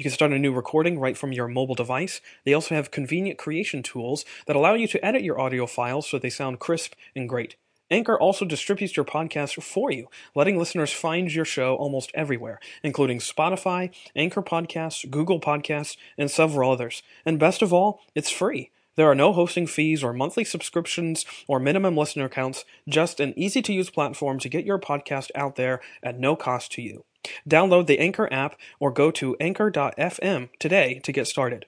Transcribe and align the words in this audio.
You 0.00 0.04
can 0.04 0.12
start 0.12 0.32
a 0.32 0.38
new 0.38 0.54
recording 0.54 0.98
right 0.98 1.14
from 1.14 1.34
your 1.34 1.46
mobile 1.46 1.74
device. 1.74 2.22
They 2.46 2.54
also 2.54 2.74
have 2.74 2.90
convenient 2.90 3.38
creation 3.38 3.82
tools 3.82 4.24
that 4.46 4.56
allow 4.56 4.72
you 4.72 4.88
to 4.88 5.04
edit 5.04 5.20
your 5.20 5.38
audio 5.38 5.66
files 5.66 6.08
so 6.08 6.18
they 6.18 6.30
sound 6.30 6.58
crisp 6.58 6.94
and 7.14 7.28
great. 7.28 7.56
Anchor 7.90 8.18
also 8.18 8.46
distributes 8.46 8.96
your 8.96 9.04
podcast 9.04 9.62
for 9.62 9.90
you, 9.90 10.08
letting 10.34 10.56
listeners 10.56 10.90
find 10.90 11.30
your 11.30 11.44
show 11.44 11.76
almost 11.76 12.10
everywhere, 12.14 12.60
including 12.82 13.18
Spotify, 13.18 13.94
Anchor 14.16 14.40
Podcasts, 14.40 15.10
Google 15.10 15.38
Podcasts, 15.38 15.98
and 16.16 16.30
several 16.30 16.72
others. 16.72 17.02
And 17.26 17.38
best 17.38 17.60
of 17.60 17.70
all, 17.70 18.00
it's 18.14 18.30
free. 18.30 18.70
There 19.00 19.10
are 19.10 19.14
no 19.14 19.32
hosting 19.32 19.66
fees 19.66 20.04
or 20.04 20.12
monthly 20.12 20.44
subscriptions 20.44 21.24
or 21.48 21.58
minimum 21.58 21.96
listener 21.96 22.28
counts, 22.28 22.66
just 22.86 23.18
an 23.18 23.32
easy 23.34 23.62
to 23.62 23.72
use 23.72 23.88
platform 23.88 24.38
to 24.40 24.48
get 24.50 24.66
your 24.66 24.78
podcast 24.78 25.30
out 25.34 25.56
there 25.56 25.80
at 26.02 26.18
no 26.18 26.36
cost 26.36 26.70
to 26.72 26.82
you. 26.82 27.06
Download 27.48 27.86
the 27.86 27.98
Anchor 27.98 28.30
app 28.30 28.56
or 28.78 28.90
go 28.90 29.10
to 29.12 29.38
anchor.fm 29.40 30.50
today 30.58 31.00
to 31.02 31.12
get 31.12 31.26
started. 31.26 31.64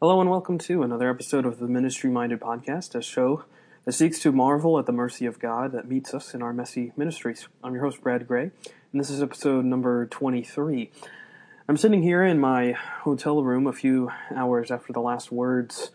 Hello 0.00 0.20
and 0.20 0.30
welcome 0.30 0.58
to 0.58 0.84
another 0.84 1.10
episode 1.10 1.44
of 1.44 1.58
the 1.58 1.66
Ministry 1.66 2.08
Minded 2.08 2.38
Podcast, 2.38 2.94
a 2.94 3.02
show 3.02 3.46
that 3.84 3.94
seeks 3.94 4.20
to 4.20 4.30
marvel 4.30 4.78
at 4.78 4.86
the 4.86 4.92
mercy 4.92 5.26
of 5.26 5.40
God 5.40 5.72
that 5.72 5.88
meets 5.88 6.14
us 6.14 6.34
in 6.34 6.42
our 6.42 6.52
messy 6.52 6.92
ministries. 6.96 7.48
I'm 7.64 7.74
your 7.74 7.82
host, 7.82 8.00
Brad 8.00 8.28
Gray, 8.28 8.52
and 8.92 9.00
this 9.00 9.10
is 9.10 9.20
episode 9.20 9.64
number 9.64 10.06
23. 10.06 10.92
I'm 11.70 11.76
sitting 11.76 12.02
here 12.02 12.24
in 12.24 12.38
my 12.38 12.72
hotel 12.72 13.42
room 13.42 13.66
a 13.66 13.74
few 13.74 14.10
hours 14.34 14.70
after 14.70 14.90
the 14.90 15.02
last 15.02 15.30
words 15.30 15.90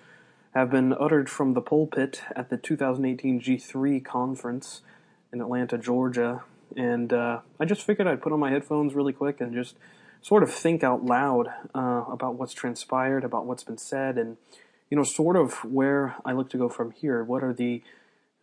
have 0.53 0.69
been 0.69 0.93
uttered 0.93 1.31
from 1.31 1.55
the 1.55 1.61
pulpit 1.61 2.21
at 2.35 2.52
the 2.52 2.57
2018 2.57 3.41
G3 3.41 4.05
conference 4.05 4.81
in 5.31 5.41
Atlanta, 5.41 5.80
Georgia. 5.80 6.43
And 6.77 7.11
uh, 7.11 7.39
I 7.59 7.65
just 7.65 7.81
figured 7.81 8.07
I'd 8.07 8.21
put 8.21 8.31
on 8.31 8.39
my 8.39 8.52
headphones 8.52 8.93
really 8.93 9.13
quick 9.13 9.41
and 9.41 9.52
just 9.52 9.75
sort 10.21 10.43
of 10.43 10.53
think 10.53 10.83
out 10.83 11.03
loud 11.03 11.47
uh, 11.73 12.03
about 12.08 12.35
what's 12.35 12.53
transpired, 12.53 13.23
about 13.23 13.47
what's 13.47 13.63
been 13.63 13.80
said, 13.80 14.19
and, 14.19 14.37
you 14.91 14.97
know, 14.97 15.03
sort 15.03 15.35
of 15.35 15.65
where 15.65 16.17
I 16.23 16.33
look 16.33 16.52
to 16.52 16.58
go 16.58 16.69
from 16.69 16.91
here. 16.91 17.23
What 17.23 17.43
are 17.43 17.52
the 17.52 17.81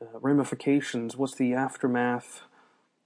uh, 0.03 0.19
ramifications? 0.19 1.17
What's 1.17 1.37
the 1.37 1.55
aftermath 1.55 2.43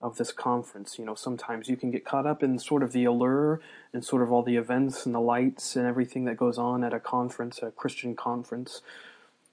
of 0.05 0.19
this 0.19 0.33
conference. 0.33 0.99
You 0.99 1.07
know, 1.07 1.15
sometimes 1.15 1.69
you 1.71 1.79
can 1.79 1.91
get 1.91 2.05
caught 2.05 2.27
up 2.27 2.43
in 2.43 2.59
sort 2.59 2.83
of 2.83 2.93
the 2.93 3.07
allure 3.07 3.61
and 3.95 4.05
sort 4.05 4.23
of 4.23 4.31
all 4.31 4.43
the 4.43 4.57
events 4.57 5.07
and 5.07 5.15
the 5.15 5.21
lights 5.21 5.77
and 5.77 5.87
everything 5.87 6.27
that 6.27 6.37
goes 6.37 6.59
on 6.59 6.85
at 6.85 6.93
a 6.93 7.01
conference, 7.01 7.61
a 7.63 7.71
Christian 7.71 8.15
conference. 8.15 8.83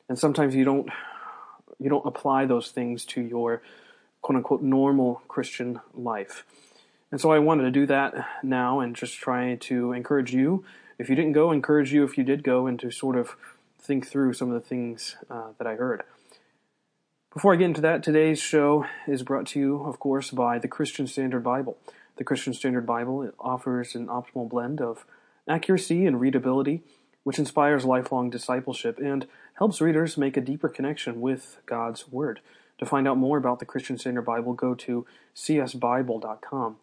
And 0.09 0.19
sometimes 0.19 0.53
you 0.53 0.65
don't 0.65 0.89
you 1.79 1.89
don't 1.89 2.05
apply 2.05 2.45
those 2.45 2.69
things 2.69 3.05
to 3.05 3.21
your 3.21 3.61
quote 4.21 4.35
unquote 4.35 4.61
normal 4.61 5.21
Christian 5.29 5.79
life. 5.95 6.43
And 7.11 7.21
so 7.21 7.31
I 7.31 7.39
wanted 7.39 7.63
to 7.63 7.71
do 7.71 7.85
that 7.85 8.13
now 8.43 8.81
and 8.81 8.93
just 8.93 9.15
try 9.15 9.55
to 9.55 9.93
encourage 9.93 10.33
you. 10.33 10.65
If 10.99 11.09
you 11.09 11.15
didn't 11.15 11.31
go, 11.31 11.51
encourage 11.51 11.93
you 11.93 12.03
if 12.03 12.17
you 12.17 12.25
did 12.25 12.43
go 12.43 12.67
and 12.67 12.77
to 12.81 12.91
sort 12.91 13.15
of 13.15 13.37
think 13.79 14.05
through 14.05 14.33
some 14.33 14.51
of 14.51 14.53
the 14.53 14.67
things 14.67 15.15
uh, 15.29 15.51
that 15.57 15.65
I 15.65 15.75
heard. 15.75 16.03
Before 17.33 17.53
I 17.53 17.55
get 17.55 17.67
into 17.67 17.79
that, 17.79 18.03
today's 18.03 18.41
show 18.41 18.85
is 19.07 19.23
brought 19.23 19.47
to 19.47 19.59
you, 19.59 19.85
of 19.85 19.99
course, 19.99 20.31
by 20.31 20.59
the 20.59 20.67
Christian 20.67 21.07
Standard 21.07 21.45
Bible. 21.45 21.77
The 22.17 22.25
Christian 22.25 22.53
Standard 22.53 22.85
Bible 22.85 23.31
offers 23.39 23.95
an 23.95 24.07
optimal 24.07 24.49
blend 24.49 24.81
of 24.81 25.05
accuracy 25.47 26.05
and 26.05 26.19
readability, 26.19 26.83
which 27.23 27.39
inspires 27.39 27.85
lifelong 27.85 28.29
discipleship 28.29 28.99
and 28.99 29.27
helps 29.53 29.79
readers 29.79 30.17
make 30.17 30.35
a 30.35 30.41
deeper 30.41 30.67
connection 30.67 31.21
with 31.21 31.61
God's 31.65 32.05
Word. 32.09 32.41
To 32.79 32.85
find 32.85 33.07
out 33.07 33.17
more 33.17 33.37
about 33.37 33.59
the 33.59 33.65
Christian 33.65 33.97
Standard 33.97 34.23
Bible, 34.23 34.51
go 34.51 34.75
to 34.75 35.05
csbible.com. 35.33 36.75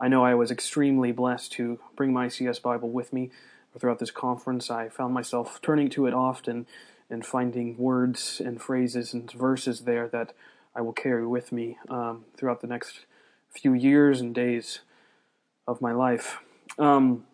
I 0.00 0.08
know 0.08 0.24
I 0.24 0.34
was 0.34 0.50
extremely 0.50 1.12
blessed 1.12 1.52
to 1.52 1.78
bring 1.94 2.12
my 2.12 2.26
CS 2.26 2.58
Bible 2.58 2.90
with 2.90 3.12
me 3.12 3.30
throughout 3.78 4.00
this 4.00 4.10
conference. 4.10 4.72
I 4.72 4.88
found 4.88 5.14
myself 5.14 5.60
turning 5.62 5.88
to 5.90 6.06
it 6.06 6.14
often 6.14 6.66
and 7.10 7.24
finding 7.24 7.76
words 7.76 8.40
and 8.44 8.60
phrases 8.60 9.12
and 9.12 9.30
verses 9.30 9.80
there 9.80 10.08
that 10.08 10.32
I 10.74 10.80
will 10.80 10.92
carry 10.92 11.26
with 11.26 11.52
me 11.52 11.78
um, 11.88 12.24
throughout 12.36 12.60
the 12.60 12.66
next 12.66 13.06
few 13.50 13.72
years 13.74 14.20
and 14.20 14.34
days 14.34 14.80
of 15.66 15.80
my 15.80 15.92
life. 15.92 16.38
Um, 16.78 17.24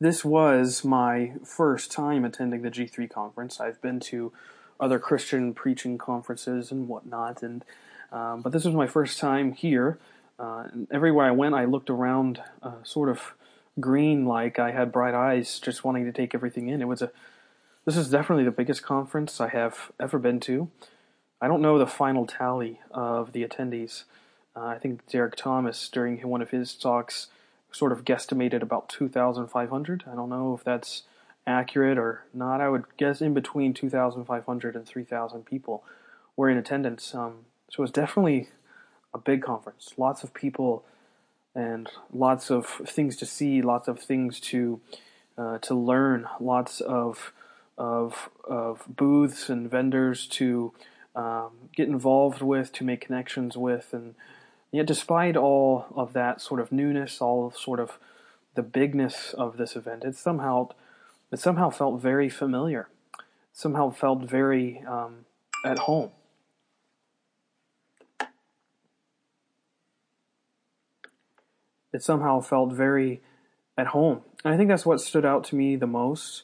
this 0.00 0.24
was 0.24 0.84
my 0.84 1.32
first 1.44 1.92
time 1.92 2.24
attending 2.24 2.62
the 2.62 2.70
G3 2.70 3.08
conference. 3.08 3.60
I've 3.60 3.80
been 3.80 4.00
to 4.00 4.32
other 4.80 4.98
Christian 4.98 5.54
preaching 5.54 5.96
conferences 5.98 6.72
and 6.72 6.88
whatnot, 6.88 7.42
and 7.42 7.64
um, 8.10 8.42
but 8.42 8.52
this 8.52 8.64
was 8.64 8.74
my 8.74 8.86
first 8.86 9.20
time 9.20 9.52
here. 9.52 9.98
Uh, 10.38 10.64
everywhere 10.90 11.26
I 11.26 11.30
went, 11.30 11.54
I 11.54 11.66
looked 11.66 11.88
around, 11.88 12.42
uh, 12.62 12.82
sort 12.82 13.08
of 13.08 13.34
green, 13.78 14.26
like 14.26 14.58
I 14.58 14.72
had 14.72 14.90
bright 14.90 15.14
eyes, 15.14 15.60
just 15.60 15.84
wanting 15.84 16.04
to 16.04 16.12
take 16.12 16.34
everything 16.34 16.68
in. 16.68 16.82
It 16.82 16.88
was 16.88 17.00
a 17.00 17.12
this 17.84 17.96
is 17.96 18.10
definitely 18.10 18.44
the 18.44 18.50
biggest 18.50 18.82
conference 18.82 19.40
I 19.40 19.48
have 19.48 19.92
ever 19.98 20.18
been 20.18 20.40
to. 20.40 20.70
I 21.40 21.48
don't 21.48 21.62
know 21.62 21.78
the 21.78 21.86
final 21.86 22.26
tally 22.26 22.80
of 22.90 23.32
the 23.32 23.44
attendees. 23.44 24.04
Uh, 24.54 24.66
I 24.66 24.78
think 24.78 25.06
Derek 25.08 25.34
Thomas, 25.34 25.88
during 25.88 26.18
one 26.28 26.42
of 26.42 26.50
his 26.50 26.74
talks, 26.74 27.28
sort 27.72 27.90
of 27.90 28.04
guesstimated 28.04 28.62
about 28.62 28.88
2,500. 28.88 30.04
I 30.10 30.14
don't 30.14 30.28
know 30.28 30.54
if 30.54 30.62
that's 30.62 31.02
accurate 31.46 31.98
or 31.98 32.24
not. 32.32 32.60
I 32.60 32.68
would 32.68 32.84
guess 32.96 33.20
in 33.20 33.34
between 33.34 33.74
2,500 33.74 34.76
and 34.76 34.86
3,000 34.86 35.44
people 35.44 35.82
were 36.36 36.48
in 36.48 36.58
attendance. 36.58 37.14
Um, 37.14 37.46
so 37.68 37.80
it 37.80 37.82
was 37.82 37.90
definitely 37.90 38.50
a 39.12 39.18
big 39.18 39.42
conference. 39.42 39.94
Lots 39.96 40.22
of 40.22 40.34
people 40.34 40.84
and 41.54 41.88
lots 42.12 42.50
of 42.50 42.66
things 42.66 43.16
to 43.16 43.26
see, 43.26 43.60
lots 43.60 43.88
of 43.88 43.98
things 43.98 44.40
to 44.40 44.80
uh, 45.36 45.56
to 45.58 45.74
learn, 45.74 46.26
lots 46.38 46.80
of 46.82 47.32
of 47.78 48.30
of 48.44 48.84
booths 48.88 49.48
and 49.48 49.70
vendors 49.70 50.26
to 50.26 50.72
um, 51.14 51.68
get 51.74 51.88
involved 51.88 52.42
with, 52.42 52.72
to 52.72 52.84
make 52.84 53.00
connections 53.00 53.56
with, 53.56 53.92
and 53.92 54.14
yet 54.70 54.86
despite 54.86 55.36
all 55.36 55.86
of 55.94 56.12
that 56.12 56.40
sort 56.40 56.60
of 56.60 56.72
newness, 56.72 57.20
all 57.20 57.46
of 57.46 57.56
sort 57.56 57.80
of 57.80 57.98
the 58.54 58.62
bigness 58.62 59.34
of 59.34 59.56
this 59.56 59.76
event, 59.76 60.04
it 60.04 60.16
somehow 60.16 60.68
it 61.30 61.38
somehow 61.38 61.70
felt 61.70 62.00
very 62.00 62.28
familiar, 62.28 62.88
somehow 63.52 63.90
felt 63.90 64.22
very 64.22 64.82
um, 64.86 65.24
at 65.64 65.80
home. 65.80 66.10
It 71.92 72.02
somehow 72.02 72.40
felt 72.40 72.72
very 72.72 73.20
at 73.76 73.88
home. 73.88 74.22
And 74.44 74.54
I 74.54 74.56
think 74.56 74.68
that's 74.68 74.86
what 74.86 75.00
stood 75.00 75.24
out 75.24 75.44
to 75.44 75.56
me 75.56 75.76
the 75.76 75.86
most 75.86 76.42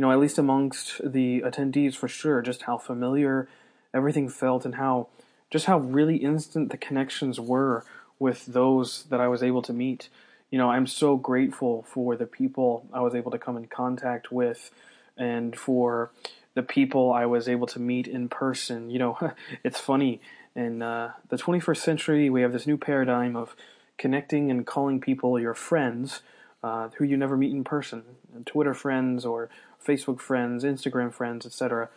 you 0.00 0.06
know, 0.06 0.12
at 0.12 0.18
least 0.18 0.38
amongst 0.38 0.98
the 1.04 1.42
attendees 1.42 1.94
for 1.94 2.08
sure, 2.08 2.40
just 2.40 2.62
how 2.62 2.78
familiar 2.78 3.46
everything 3.92 4.30
felt 4.30 4.64
and 4.64 4.76
how 4.76 5.08
just 5.50 5.66
how 5.66 5.76
really 5.76 6.16
instant 6.16 6.70
the 6.70 6.78
connections 6.78 7.38
were 7.38 7.84
with 8.18 8.46
those 8.46 9.04
that 9.10 9.20
I 9.20 9.28
was 9.28 9.42
able 9.42 9.60
to 9.60 9.74
meet. 9.74 10.08
You 10.50 10.56
know, 10.56 10.70
I'm 10.70 10.86
so 10.86 11.18
grateful 11.18 11.82
for 11.82 12.16
the 12.16 12.24
people 12.24 12.86
I 12.94 13.02
was 13.02 13.14
able 13.14 13.30
to 13.30 13.38
come 13.38 13.58
in 13.58 13.66
contact 13.66 14.32
with 14.32 14.70
and 15.18 15.54
for 15.54 16.12
the 16.54 16.62
people 16.62 17.12
I 17.12 17.26
was 17.26 17.46
able 17.46 17.66
to 17.66 17.78
meet 17.78 18.06
in 18.08 18.30
person. 18.30 18.88
You 18.88 19.00
know, 19.00 19.18
it's 19.62 19.80
funny. 19.80 20.22
In 20.56 20.80
uh, 20.80 21.12
the 21.28 21.36
21st 21.36 21.76
century, 21.76 22.30
we 22.30 22.40
have 22.40 22.54
this 22.54 22.66
new 22.66 22.78
paradigm 22.78 23.36
of 23.36 23.54
connecting 23.98 24.50
and 24.50 24.66
calling 24.66 24.98
people 24.98 25.38
your 25.38 25.52
friends 25.52 26.22
uh, 26.62 26.88
who 26.96 27.04
you 27.04 27.18
never 27.18 27.36
meet 27.36 27.52
in 27.52 27.64
person, 27.64 28.02
Twitter 28.46 28.74
friends 28.74 29.26
or 29.26 29.50
Facebook 29.84 30.20
friends, 30.20 30.64
Instagram 30.64 31.12
friends, 31.12 31.46
etc. 31.46 31.88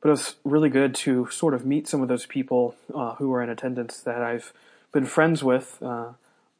But 0.00 0.08
it 0.08 0.12
was 0.12 0.36
really 0.44 0.68
good 0.68 0.94
to 0.96 1.28
sort 1.30 1.54
of 1.54 1.64
meet 1.64 1.88
some 1.88 2.02
of 2.02 2.08
those 2.08 2.26
people 2.26 2.76
uh, 2.94 3.14
who 3.14 3.28
were 3.28 3.42
in 3.42 3.48
attendance 3.48 3.98
that 4.00 4.22
I've 4.22 4.52
been 4.92 5.06
friends 5.06 5.42
with 5.42 5.78
uh, 5.82 6.12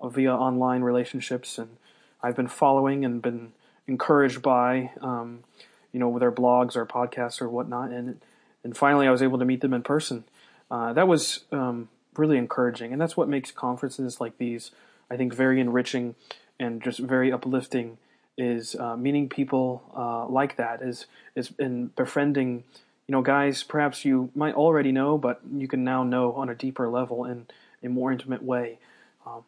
via 0.03 0.35
online 0.35 0.83
relationships, 0.83 1.59
and 1.59 1.77
I've 2.23 2.37
been 2.37 2.49
following 2.49 3.05
and 3.05 3.23
been 3.23 3.53
encouraged 3.87 4.43
by, 4.43 4.91
um, 5.01 5.45
you 5.93 6.01
know, 6.01 6.09
with 6.09 6.21
their 6.21 6.33
blogs 6.33 6.77
or 6.77 6.87
podcasts 6.87 7.41
or 7.41 7.49
whatnot. 7.49 7.91
And 7.91 8.21
and 8.65 8.77
finally, 8.77 9.07
I 9.07 9.11
was 9.13 9.23
able 9.23 9.39
to 9.39 9.45
meet 9.45 9.61
them 9.61 9.73
in 9.75 9.83
person. 9.83 10.25
Uh, 10.71 10.93
that 10.93 11.07
was 11.07 11.45
um, 11.53 11.89
really 12.17 12.37
encouraging, 12.37 12.93
and 12.93 13.01
that's 13.01 13.17
what 13.17 13.29
makes 13.29 13.53
conferences 13.53 14.21
like 14.21 14.39
these, 14.39 14.73
I 15.11 15.17
think, 15.17 15.33
very 15.35 15.61
enriching 15.61 16.17
and 16.59 16.83
just 16.83 16.99
very 16.99 17.31
uplifting 17.31 17.99
is 18.37 18.75
uh, 18.77 18.97
meeting 18.97 19.29
people 19.29 19.83
uh, 19.97 20.27
like 20.27 20.57
that 20.57 20.83
is 20.83 21.07
is 21.35 21.53
in 21.59 21.89
befriending 21.89 22.65
you 23.07 23.13
know 23.13 23.23
guys 23.23 23.63
perhaps 23.63 24.05
you 24.05 24.31
might 24.35 24.55
already 24.55 24.93
know 24.93 25.17
but 25.17 25.41
you 25.55 25.67
can 25.67 25.85
now 25.85 26.03
know 26.03 26.33
on 26.33 26.49
a 26.49 26.55
deeper 26.55 26.89
level 26.89 27.25
in 27.25 27.47
a 27.83 27.89
more 27.89 28.11
intimate 28.11 28.43
way. 28.43 28.79
Um, 29.27 29.45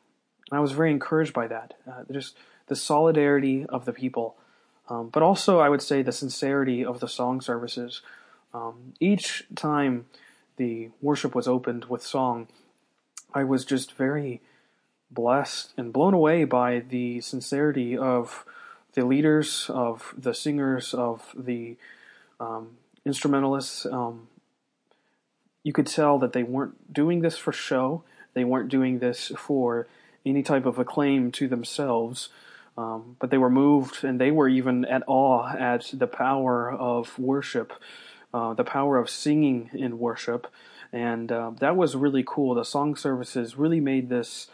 I 0.50 0.60
was 0.60 0.72
very 0.72 0.90
encouraged 0.90 1.32
by 1.32 1.46
that 1.48 1.74
uh, 1.90 2.04
just 2.10 2.36
the 2.66 2.76
solidarity 2.76 3.66
of 3.66 3.84
the 3.84 3.92
people. 3.92 4.36
Um, 4.88 5.08
but 5.08 5.22
also 5.22 5.58
I 5.58 5.68
would 5.68 5.82
say 5.82 6.02
the 6.02 6.12
sincerity 6.12 6.84
of 6.84 7.00
the 7.00 7.08
song 7.08 7.40
services. 7.40 8.00
Um, 8.54 8.94
each 9.00 9.44
time 9.54 10.06
the 10.56 10.90
worship 11.02 11.34
was 11.34 11.46
opened 11.46 11.86
with 11.86 12.02
song 12.02 12.48
I 13.34 13.44
was 13.44 13.64
just 13.64 13.92
very 13.92 14.40
blessed 15.10 15.72
and 15.76 15.92
blown 15.92 16.14
away 16.14 16.44
by 16.44 16.80
the 16.80 17.20
sincerity 17.20 17.96
of 17.96 18.44
the 18.94 19.04
leaders, 19.04 19.70
of 19.72 20.14
the 20.16 20.34
singers, 20.34 20.94
of 20.94 21.34
the 21.36 21.76
um, 22.40 22.76
instrumentalists. 23.04 23.86
Um, 23.86 24.28
you 25.62 25.72
could 25.72 25.86
tell 25.86 26.18
that 26.18 26.32
they 26.32 26.42
weren't 26.42 26.92
doing 26.92 27.20
this 27.20 27.36
for 27.36 27.52
show. 27.52 28.02
They 28.34 28.44
weren't 28.44 28.68
doing 28.68 28.98
this 28.98 29.32
for 29.36 29.86
any 30.24 30.42
type 30.42 30.66
of 30.66 30.78
acclaim 30.78 31.32
to 31.32 31.48
themselves. 31.48 32.28
Um, 32.76 33.16
but 33.18 33.30
they 33.30 33.38
were 33.38 33.50
moved 33.50 34.04
and 34.04 34.20
they 34.20 34.30
were 34.30 34.48
even 34.48 34.84
at 34.84 35.02
awe 35.08 35.52
at 35.52 35.90
the 35.92 36.06
power 36.06 36.70
of 36.70 37.18
worship, 37.18 37.72
uh, 38.32 38.54
the 38.54 38.62
power 38.62 38.98
of 38.98 39.10
singing 39.10 39.70
in 39.74 39.98
worship. 39.98 40.46
And 40.92 41.30
uh, 41.32 41.50
that 41.58 41.76
was 41.76 41.96
really 41.96 42.22
cool. 42.24 42.54
The 42.54 42.64
song 42.64 42.94
services 42.94 43.56
really 43.56 43.80
made 43.80 44.08
this 44.08 44.48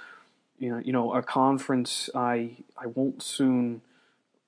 you 0.58 0.70
know, 0.70 0.78
you 0.78 0.92
know, 0.92 1.12
a 1.14 1.22
conference 1.22 2.08
I 2.14 2.52
I 2.76 2.86
won't 2.86 3.22
soon 3.22 3.82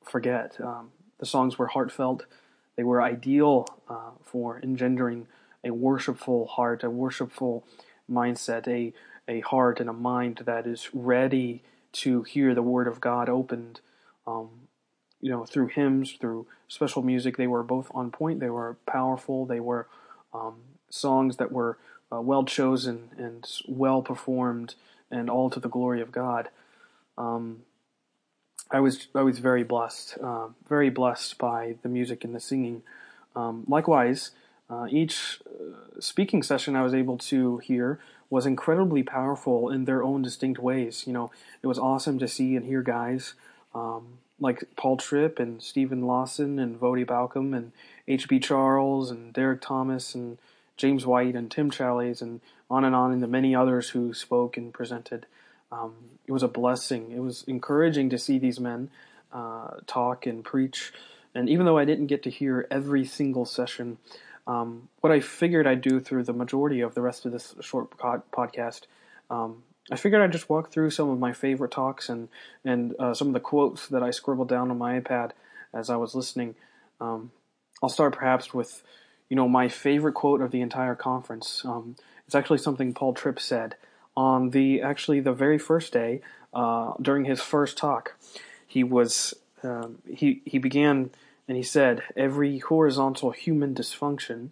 forget. 0.08 0.58
Um, 0.60 0.90
the 1.18 1.26
songs 1.26 1.58
were 1.58 1.68
heartfelt. 1.68 2.26
They 2.76 2.84
were 2.84 3.02
ideal 3.02 3.66
uh, 3.88 4.10
for 4.22 4.60
engendering 4.62 5.26
a 5.64 5.70
worshipful 5.70 6.46
heart, 6.46 6.84
a 6.84 6.90
worshipful 6.90 7.64
mindset, 8.10 8.68
a 8.68 8.92
a 9.28 9.40
heart 9.40 9.80
and 9.80 9.90
a 9.90 9.92
mind 9.92 10.42
that 10.46 10.66
is 10.66 10.90
ready 10.94 11.62
to 11.92 12.22
hear 12.22 12.54
the 12.54 12.62
Word 12.62 12.86
of 12.86 13.00
God 13.00 13.28
opened. 13.28 13.80
Um, 14.26 14.68
you 15.20 15.30
know, 15.30 15.44
through 15.44 15.68
hymns, 15.68 16.12
through 16.20 16.46
special 16.68 17.02
music, 17.02 17.36
they 17.36 17.46
were 17.46 17.62
both 17.62 17.90
on 17.94 18.10
point. 18.10 18.40
They 18.40 18.50
were 18.50 18.76
powerful. 18.86 19.46
They 19.46 19.60
were 19.60 19.88
um, 20.32 20.56
songs 20.90 21.36
that 21.38 21.50
were 21.50 21.78
uh, 22.12 22.20
well 22.20 22.44
chosen 22.44 23.10
and 23.16 23.44
well 23.66 24.02
performed 24.02 24.74
and 25.10 25.30
all 25.30 25.50
to 25.50 25.60
the 25.60 25.68
glory 25.68 26.00
of 26.00 26.12
God. 26.12 26.48
Um, 27.16 27.62
I 28.76 28.80
was 28.80 29.08
I 29.14 29.22
was 29.22 29.38
very 29.38 29.64
blessed, 29.64 30.18
uh, 30.22 30.48
very 30.68 30.90
blessed 30.90 31.38
by 31.38 31.76
the 31.82 31.88
music 31.88 32.24
and 32.24 32.34
the 32.34 32.40
singing. 32.40 32.82
Um, 33.34 33.64
likewise, 33.66 34.32
uh, 34.68 34.86
each 34.90 35.40
uh, 35.46 35.98
speaking 35.98 36.42
session 36.42 36.76
I 36.76 36.82
was 36.82 36.92
able 36.92 37.16
to 37.32 37.56
hear 37.58 37.98
was 38.28 38.44
incredibly 38.44 39.02
powerful 39.02 39.70
in 39.70 39.86
their 39.86 40.02
own 40.02 40.20
distinct 40.20 40.60
ways. 40.60 41.04
You 41.06 41.14
know, 41.14 41.30
it 41.62 41.66
was 41.66 41.78
awesome 41.78 42.18
to 42.18 42.28
see 42.28 42.54
and 42.54 42.66
hear 42.66 42.82
guys 42.82 43.32
um, 43.74 44.18
like 44.38 44.64
Paul 44.76 44.98
Tripp 44.98 45.38
and 45.38 45.62
Steven 45.62 46.02
Lawson 46.02 46.58
and 46.58 46.78
Voddie 46.78 47.06
Baucham 47.06 47.56
and 47.56 47.72
H.B. 48.06 48.40
Charles 48.40 49.10
and 49.10 49.32
Derek 49.32 49.62
Thomas 49.62 50.14
and 50.14 50.36
James 50.76 51.06
White 51.06 51.34
and 51.34 51.50
Tim 51.50 51.70
Challies 51.70 52.20
and 52.20 52.42
on 52.68 52.84
and 52.84 52.94
on, 52.94 53.10
and 53.10 53.22
the 53.22 53.26
many 53.26 53.54
others 53.54 53.90
who 53.90 54.12
spoke 54.12 54.58
and 54.58 54.74
presented. 54.74 55.24
Um, 55.72 55.94
it 56.26 56.32
was 56.32 56.42
a 56.42 56.48
blessing. 56.48 57.12
It 57.12 57.20
was 57.20 57.44
encouraging 57.46 58.10
to 58.10 58.18
see 58.18 58.38
these 58.38 58.60
men 58.60 58.90
uh, 59.32 59.68
talk 59.86 60.26
and 60.26 60.44
preach. 60.44 60.92
And 61.34 61.48
even 61.48 61.66
though 61.66 61.78
I 61.78 61.84
didn't 61.84 62.06
get 62.06 62.22
to 62.24 62.30
hear 62.30 62.66
every 62.70 63.04
single 63.04 63.44
session, 63.44 63.98
um, 64.46 64.88
what 65.00 65.12
I 65.12 65.20
figured 65.20 65.66
I'd 65.66 65.82
do 65.82 66.00
through 66.00 66.24
the 66.24 66.32
majority 66.32 66.80
of 66.80 66.94
the 66.94 67.02
rest 67.02 67.26
of 67.26 67.32
this 67.32 67.54
short 67.60 67.90
podcast, 67.98 68.82
um, 69.28 69.64
I 69.90 69.96
figured 69.96 70.22
I'd 70.22 70.32
just 70.32 70.48
walk 70.48 70.70
through 70.70 70.90
some 70.90 71.10
of 71.10 71.18
my 71.18 71.32
favorite 71.32 71.70
talks 71.70 72.08
and 72.08 72.28
and 72.64 72.94
uh, 72.98 73.14
some 73.14 73.28
of 73.28 73.34
the 73.34 73.40
quotes 73.40 73.88
that 73.88 74.02
I 74.02 74.10
scribbled 74.10 74.48
down 74.48 74.70
on 74.70 74.78
my 74.78 74.98
iPad 75.00 75.32
as 75.72 75.90
I 75.90 75.96
was 75.96 76.14
listening. 76.14 76.54
Um, 77.00 77.30
I'll 77.82 77.88
start 77.88 78.14
perhaps 78.14 78.54
with, 78.54 78.82
you 79.28 79.36
know, 79.36 79.48
my 79.48 79.68
favorite 79.68 80.14
quote 80.14 80.40
of 80.40 80.50
the 80.50 80.60
entire 80.60 80.94
conference. 80.94 81.62
Um, 81.64 81.96
it's 82.26 82.34
actually 82.34 82.58
something 82.58 82.94
Paul 82.94 83.14
Tripp 83.14 83.38
said 83.38 83.76
on 84.16 84.50
the 84.50 84.80
actually 84.80 85.20
the 85.20 85.32
very 85.32 85.58
first 85.58 85.92
day 85.92 86.20
uh, 86.54 86.94
during 87.00 87.24
his 87.24 87.40
first 87.40 87.76
talk. 87.76 88.16
He 88.66 88.82
was 88.82 89.34
um, 89.62 89.98
he 90.08 90.42
he 90.44 90.58
began 90.58 91.10
and 91.48 91.56
he 91.56 91.62
said 91.62 92.02
every 92.16 92.58
horizontal 92.58 93.30
human 93.30 93.74
dysfunction 93.74 94.50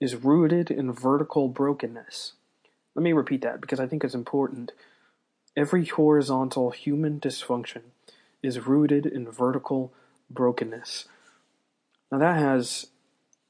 is 0.00 0.16
rooted 0.16 0.70
in 0.70 0.92
vertical 0.92 1.48
brokenness. 1.48 2.32
Let 2.94 3.02
me 3.02 3.12
repeat 3.12 3.42
that 3.42 3.60
because 3.60 3.80
I 3.80 3.86
think 3.86 4.04
it's 4.04 4.14
important. 4.14 4.72
Every 5.56 5.84
horizontal 5.84 6.70
human 6.70 7.20
dysfunction 7.20 7.82
is 8.42 8.66
rooted 8.66 9.06
in 9.06 9.30
vertical 9.30 9.92
brokenness. 10.30 11.06
Now 12.10 12.18
that 12.18 12.38
has, 12.38 12.88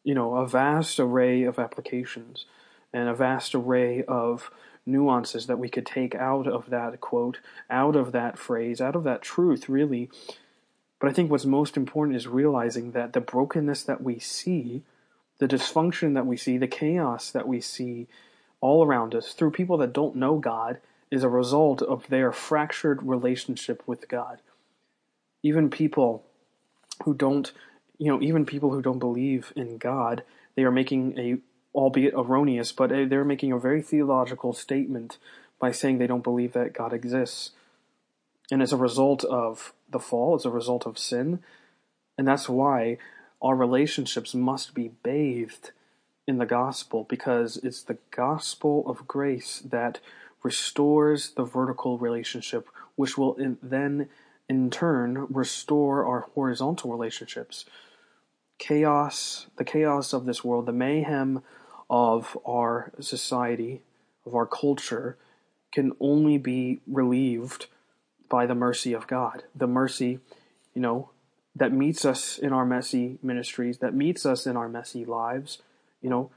you 0.02 0.14
know, 0.14 0.36
a 0.36 0.46
vast 0.46 0.98
array 1.00 1.42
of 1.44 1.58
applications 1.58 2.46
and 2.92 3.08
a 3.08 3.14
vast 3.14 3.54
array 3.54 4.04
of 4.04 4.50
nuances 4.86 5.46
that 5.46 5.58
we 5.58 5.68
could 5.68 5.86
take 5.86 6.14
out 6.14 6.46
of 6.46 6.70
that 6.70 7.00
quote, 7.00 7.38
out 7.70 7.96
of 7.96 8.12
that 8.12 8.38
phrase, 8.38 8.80
out 8.80 8.96
of 8.96 9.04
that 9.04 9.22
truth, 9.22 9.68
really. 9.68 10.10
But 11.00 11.10
I 11.10 11.12
think 11.12 11.30
what's 11.30 11.44
most 11.44 11.76
important 11.76 12.16
is 12.16 12.26
realizing 12.26 12.92
that 12.92 13.12
the 13.12 13.20
brokenness 13.20 13.82
that 13.84 14.02
we 14.02 14.18
see, 14.18 14.82
the 15.38 15.48
dysfunction 15.48 16.14
that 16.14 16.26
we 16.26 16.36
see, 16.36 16.58
the 16.58 16.68
chaos 16.68 17.30
that 17.30 17.48
we 17.48 17.60
see 17.60 18.06
all 18.60 18.84
around 18.84 19.14
us 19.14 19.32
through 19.32 19.50
people 19.50 19.76
that 19.78 19.92
don't 19.92 20.16
know 20.16 20.38
God 20.38 20.78
is 21.10 21.22
a 21.22 21.28
result 21.28 21.82
of 21.82 22.08
their 22.08 22.32
fractured 22.32 23.02
relationship 23.02 23.82
with 23.86 24.08
God. 24.08 24.40
Even 25.42 25.68
people 25.70 26.24
who 27.04 27.14
don't, 27.14 27.52
you 27.98 28.10
know, 28.10 28.22
even 28.22 28.46
people 28.46 28.70
who 28.70 28.80
don't 28.80 28.98
believe 28.98 29.52
in 29.54 29.76
God, 29.76 30.22
they 30.56 30.64
are 30.64 30.70
making 30.70 31.18
a 31.18 31.38
albeit 31.74 32.14
erroneous, 32.16 32.72
but 32.72 32.92
eh, 32.92 33.04
they're 33.06 33.24
making 33.24 33.52
a 33.52 33.58
very 33.58 33.82
theological 33.82 34.52
statement 34.52 35.18
by 35.58 35.70
saying 35.70 35.98
they 35.98 36.06
don't 36.06 36.24
believe 36.24 36.52
that 36.52 36.72
God 36.72 36.92
exists. 36.92 37.52
And 38.50 38.62
as 38.62 38.72
a 38.72 38.76
result 38.76 39.24
of 39.24 39.72
the 39.90 39.98
fall, 39.98 40.34
as 40.34 40.44
a 40.44 40.50
result 40.50 40.86
of 40.86 40.98
sin, 40.98 41.40
and 42.16 42.28
that's 42.28 42.48
why 42.48 42.98
our 43.42 43.56
relationships 43.56 44.34
must 44.34 44.74
be 44.74 44.92
bathed 45.02 45.70
in 46.26 46.38
the 46.38 46.46
gospel 46.46 47.04
because 47.08 47.56
it's 47.58 47.82
the 47.82 47.98
gospel 48.10 48.84
of 48.86 49.08
grace 49.08 49.60
that 49.60 50.00
restores 50.42 51.30
the 51.30 51.44
vertical 51.44 51.98
relationship, 51.98 52.68
which 52.96 53.18
will 53.18 53.34
in, 53.34 53.58
then 53.62 54.08
in 54.48 54.70
turn 54.70 55.26
restore 55.30 56.04
our 56.06 56.28
horizontal 56.34 56.90
relationships. 56.90 57.64
Chaos, 58.58 59.46
the 59.56 59.64
chaos 59.64 60.12
of 60.12 60.26
this 60.26 60.44
world, 60.44 60.66
the 60.66 60.72
mayhem 60.72 61.42
of 61.88 62.38
our 62.46 62.92
society, 63.00 63.82
of 64.26 64.34
our 64.34 64.46
culture, 64.46 65.16
can 65.72 65.92
only 66.00 66.38
be 66.38 66.80
relieved 66.86 67.66
by 68.28 68.46
the 68.46 68.54
mercy 68.54 68.92
of 68.92 69.06
God. 69.06 69.44
The 69.54 69.66
mercy, 69.66 70.20
you 70.74 70.80
know, 70.80 71.10
that 71.56 71.72
meets 71.72 72.04
us 72.04 72.38
in 72.38 72.52
our 72.52 72.64
messy 72.64 73.18
ministries, 73.22 73.78
that 73.78 73.94
meets 73.94 74.26
us 74.26 74.46
in 74.46 74.56
our 74.56 74.68
messy 74.68 75.04
lives, 75.04 75.58
you 76.00 76.10
know, 76.10 76.30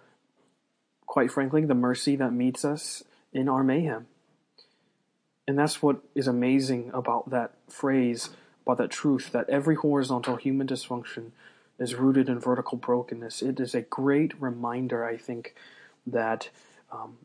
quite 1.05 1.31
frankly, 1.31 1.65
the 1.65 1.73
mercy 1.73 2.15
that 2.15 2.33
meets 2.33 2.63
us 2.63 3.03
in 3.33 3.49
our 3.49 3.63
mayhem. 3.63 4.07
And 5.47 5.57
that's 5.57 5.81
what 5.81 6.01
is 6.13 6.27
amazing 6.27 6.91
about 6.93 7.29
that 7.29 7.53
phrase, 7.69 8.29
about 8.65 8.77
that 8.79 8.91
truth, 8.91 9.31
that 9.31 9.49
every 9.49 9.75
horizontal 9.75 10.35
human 10.35 10.67
dysfunction 10.67 11.31
is 11.79 11.95
rooted 11.95 12.29
in 12.29 12.39
vertical 12.39 12.77
brokenness. 12.77 13.41
It 13.41 13.59
is 13.59 13.75
a 13.75 13.81
great 13.81 14.39
reminder, 14.41 15.05
I 15.05 15.17
think, 15.17 15.55
that 16.05 16.49
um, 16.91 17.17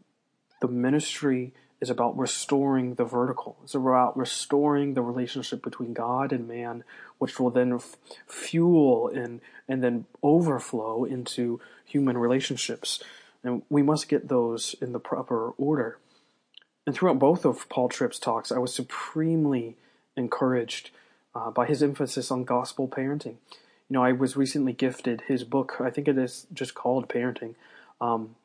the 0.61 0.69
ministry 0.69 1.53
is 1.81 1.91
about 1.91 2.17
restoring 2.17 2.95
the 2.95 3.05
vertical. 3.05 3.57
It's 3.65 3.75
about 3.75 4.17
restoring 4.17 4.95
the 4.95 5.03
relationship 5.03 5.63
between 5.63 5.93
God 5.95 6.33
and 6.33 6.47
man, 6.47 6.85
which 7.19 7.41
will 7.41 7.51
then 7.51 7.73
f- 7.75 7.97
fuel 8.27 9.09
and 9.09 9.41
and 9.69 9.83
then 9.83 10.05
overflow 10.23 11.05
into 11.05 11.61
human 11.85 12.19
relationships. 12.19 13.03
And 13.43 13.63
we 13.69 13.83
must 13.83 14.09
get 14.09 14.29
those 14.29 14.77
in 14.81 14.93
the 14.93 15.01
proper 15.01 15.51
order. 15.59 15.99
And 16.87 16.95
throughout 16.95 17.19
both 17.19 17.45
of 17.45 17.69
Paul 17.69 17.89
Tripp's 17.89 18.19
talks, 18.19 18.53
I 18.53 18.59
was 18.59 18.75
supremely 18.75 19.77
encouraged 20.17 20.91
uh, 21.35 21.51
by 21.51 21.67
his 21.67 21.83
emphasis 21.83 22.31
on 22.31 22.45
gospel 22.45 22.87
parenting 22.87 23.37
you 23.93 23.99
know, 23.99 24.05
I 24.05 24.13
was 24.13 24.39
recently 24.39 24.73
gifted 24.73 25.25
his 25.29 25.45
book. 25.45 25.77
I 25.79 25.91
think 25.91 26.09
it 26.09 26.17
is 26.17 26.47
just 26.51 26.73
called 26.73 27.11
Parenting. 27.11 27.57
Um, 28.01 28.37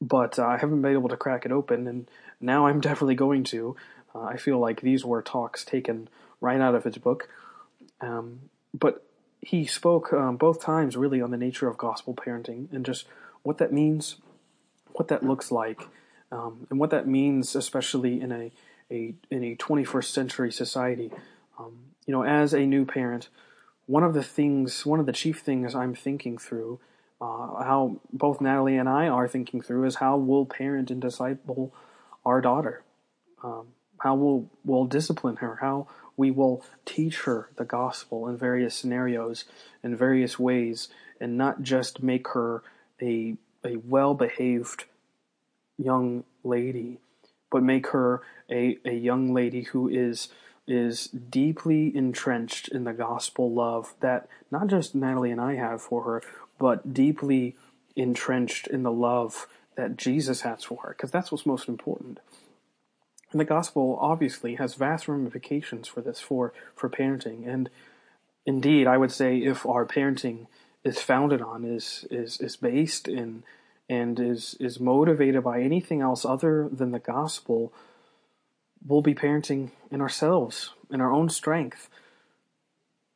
but 0.00 0.40
uh, 0.40 0.44
I 0.44 0.56
haven't 0.56 0.82
been 0.82 0.90
able 0.90 1.08
to 1.08 1.16
crack 1.16 1.46
it 1.46 1.52
open, 1.52 1.86
and 1.86 2.10
now 2.40 2.66
I'm 2.66 2.80
definitely 2.88 3.14
going 3.14 3.44
to. 3.44 3.76
Uh, 4.12 4.22
I 4.22 4.38
feel 4.38 4.58
like 4.58 4.80
these 4.80 5.04
were 5.04 5.22
talks 5.22 5.64
taken 5.64 6.08
right 6.40 6.60
out 6.60 6.74
of 6.74 6.82
his 6.82 6.98
book. 6.98 7.28
Um, 8.00 8.50
but 8.74 9.06
he 9.40 9.66
spoke 9.66 10.12
um, 10.12 10.36
both 10.36 10.60
times 10.60 10.96
really 10.96 11.22
on 11.22 11.30
the 11.30 11.36
nature 11.36 11.68
of 11.68 11.78
gospel 11.78 12.12
parenting 12.12 12.72
and 12.72 12.84
just 12.84 13.06
what 13.44 13.58
that 13.58 13.72
means, 13.72 14.16
what 14.94 15.06
that 15.06 15.22
looks 15.22 15.52
like, 15.52 15.86
um, 16.32 16.66
and 16.70 16.80
what 16.80 16.90
that 16.90 17.06
means, 17.06 17.54
especially 17.54 18.20
in 18.20 18.32
a, 18.32 18.50
a 18.90 19.14
in 19.30 19.44
a 19.44 19.54
21st 19.54 20.06
century 20.06 20.50
society. 20.50 21.12
Um, 21.56 21.78
you 22.04 22.12
know, 22.12 22.24
as 22.24 22.52
a 22.52 22.66
new 22.66 22.84
parent, 22.84 23.28
one 23.90 24.04
of 24.04 24.14
the 24.14 24.22
things, 24.22 24.86
one 24.86 25.00
of 25.00 25.06
the 25.06 25.12
chief 25.12 25.40
things 25.40 25.74
I'm 25.74 25.96
thinking 25.96 26.38
through, 26.38 26.78
uh, 27.20 27.64
how 27.64 28.00
both 28.12 28.40
Natalie 28.40 28.76
and 28.76 28.88
I 28.88 29.08
are 29.08 29.26
thinking 29.26 29.60
through, 29.60 29.84
is 29.84 29.96
how 29.96 30.16
we'll 30.16 30.46
parent 30.46 30.92
and 30.92 31.02
disciple 31.02 31.74
our 32.24 32.40
daughter. 32.40 32.84
Um, 33.42 33.66
how 33.98 34.14
we'll, 34.14 34.48
we'll 34.64 34.84
discipline 34.84 35.36
her, 35.36 35.58
how 35.60 35.88
we 36.16 36.30
will 36.30 36.64
teach 36.84 37.22
her 37.22 37.50
the 37.56 37.64
gospel 37.64 38.28
in 38.28 38.36
various 38.36 38.76
scenarios, 38.76 39.44
in 39.82 39.96
various 39.96 40.38
ways, 40.38 40.86
and 41.20 41.36
not 41.36 41.62
just 41.62 42.00
make 42.00 42.28
her 42.28 42.62
a, 43.02 43.34
a 43.64 43.74
well 43.74 44.14
behaved 44.14 44.84
young 45.78 46.22
lady, 46.44 47.00
but 47.50 47.64
make 47.64 47.88
her 47.88 48.22
a, 48.48 48.78
a 48.84 48.92
young 48.92 49.34
lady 49.34 49.62
who 49.62 49.88
is 49.88 50.28
is 50.70 51.06
deeply 51.06 51.94
entrenched 51.94 52.68
in 52.68 52.84
the 52.84 52.92
gospel 52.92 53.52
love 53.52 53.94
that 54.00 54.28
not 54.50 54.68
just 54.68 54.94
Natalie 54.94 55.30
and 55.30 55.40
I 55.40 55.54
have 55.54 55.82
for 55.82 56.04
her, 56.04 56.22
but 56.58 56.94
deeply 56.94 57.56
entrenched 57.96 58.66
in 58.66 58.82
the 58.82 58.92
love 58.92 59.46
that 59.76 59.96
Jesus 59.96 60.42
has 60.42 60.64
for 60.64 60.82
her, 60.82 60.90
because 60.90 61.10
that's 61.10 61.32
what's 61.32 61.46
most 61.46 61.68
important. 61.68 62.20
And 63.32 63.40
the 63.40 63.44
gospel 63.44 63.98
obviously 64.00 64.56
has 64.56 64.74
vast 64.74 65.08
ramifications 65.08 65.86
for 65.86 66.00
this, 66.00 66.20
for, 66.20 66.52
for 66.74 66.88
parenting. 66.88 67.46
And 67.46 67.70
indeed, 68.44 68.86
I 68.86 68.96
would 68.96 69.12
say 69.12 69.38
if 69.38 69.64
our 69.64 69.86
parenting 69.86 70.46
is 70.82 71.00
founded 71.00 71.40
on, 71.40 71.64
is, 71.64 72.06
is, 72.10 72.40
is 72.40 72.56
based 72.56 73.06
in, 73.06 73.44
and 73.88 74.18
is, 74.18 74.56
is 74.58 74.80
motivated 74.80 75.44
by 75.44 75.60
anything 75.60 76.00
else 76.00 76.24
other 76.24 76.68
than 76.72 76.90
the 76.90 76.98
gospel, 76.98 77.72
we'll 78.86 79.02
be 79.02 79.14
parenting 79.14 79.70
in 79.90 80.00
ourselves, 80.00 80.72
in 80.90 81.00
our 81.00 81.12
own 81.12 81.28
strength. 81.28 81.88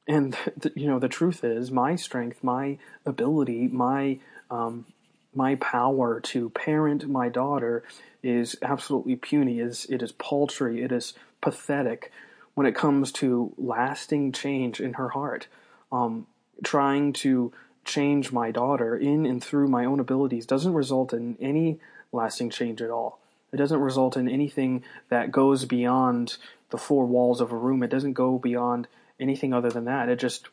And, 0.07 0.37
you 0.75 0.87
know, 0.87 0.99
the 0.99 1.09
truth 1.09 1.45
is, 1.45 1.71
my 1.71 1.97
strength, 1.97 2.43
my 2.43 2.79
ability, 3.07 3.69
my, 3.69 4.19
um, 4.51 4.87
my 5.35 5.57
power 5.57 6.21
to 6.21 6.51
parent 6.51 7.09
my 7.09 7.29
daughter 7.29 7.83
is 8.23 8.57
absolutely 8.63 9.17
puny, 9.17 9.61
is 9.61 9.87
it 9.91 10.03
is 10.03 10.13
paltry, 10.13 10.83
it 10.83 10.93
is 10.93 11.15
pathetic 11.41 12.11
when 12.55 12.67
it 12.67 12.75
comes 12.75 13.11
to 13.13 13.53
lasting 13.59 14.33
change 14.33 14.81
in 14.81 14.95
her 14.95 15.11
heart. 15.11 15.49
Um, 15.91 16.27
trying 16.63 17.13
to 17.13 17.53
change 17.85 18.33
my 18.33 18.51
daughter 18.51 18.97
in 18.97 19.27
and 19.27 19.43
through 19.43 19.69
my 19.69 19.85
own 19.85 20.01
abilities 20.01 20.47
doesn't 20.47 20.73
result 20.73 21.13
in 21.13 21.37
any 21.41 21.79
lasting 22.13 22.51
change 22.51 22.81
at 22.81 22.91
all. 22.91 23.19
It 23.55 23.59
doesn't 23.59 23.79
result 23.79 24.17
in 24.17 24.29
anything 24.29 24.83
that 25.11 25.31
goes 25.31 25.65
beyond 25.65 26.39
the 26.71 26.77
four 26.77 27.07
walls 27.07 27.41
of 27.41 27.53
a 27.53 27.57
room. 27.57 27.85
It 27.85 27.89
doesn't 27.89 28.15
go 28.15 28.37
beyond 28.37 28.89
anything 29.21 29.55
other 29.55 29.71
than 29.71 29.85
that. 29.85 30.09
It 30.09 30.19
just 30.19 30.49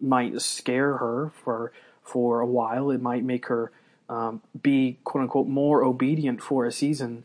might 0.00 0.40
scare 0.40 0.96
her 0.96 1.30
for 1.44 1.72
for 2.02 2.40
a 2.40 2.46
while. 2.46 2.90
It 2.90 3.02
might 3.02 3.22
make 3.22 3.48
her 3.48 3.70
um, 4.08 4.40
be 4.62 4.96
quote 5.04 5.24
unquote 5.24 5.46
more 5.46 5.84
obedient 5.84 6.42
for 6.42 6.64
a 6.64 6.72
season, 6.72 7.24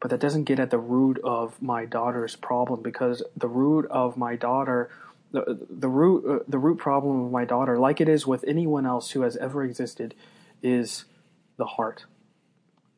but 0.00 0.10
that 0.10 0.18
doesn't 0.18 0.42
get 0.42 0.58
at 0.58 0.70
the 0.70 0.78
root 0.78 1.20
of 1.22 1.62
my 1.62 1.84
daughter's 1.84 2.34
problem 2.34 2.82
because 2.82 3.22
the 3.36 3.46
root 3.46 3.86
of 3.92 4.16
my 4.16 4.34
daughter, 4.34 4.90
the 5.30 5.56
the 5.70 5.88
root 5.88 6.24
uh, 6.28 6.44
the 6.48 6.58
root 6.58 6.78
problem 6.78 7.26
of 7.26 7.30
my 7.30 7.44
daughter, 7.44 7.78
like 7.78 8.00
it 8.00 8.08
is 8.08 8.26
with 8.26 8.42
anyone 8.48 8.86
else 8.86 9.12
who 9.12 9.22
has 9.22 9.36
ever 9.36 9.62
existed, 9.62 10.16
is 10.64 11.04
the 11.58 11.66
heart. 11.66 12.06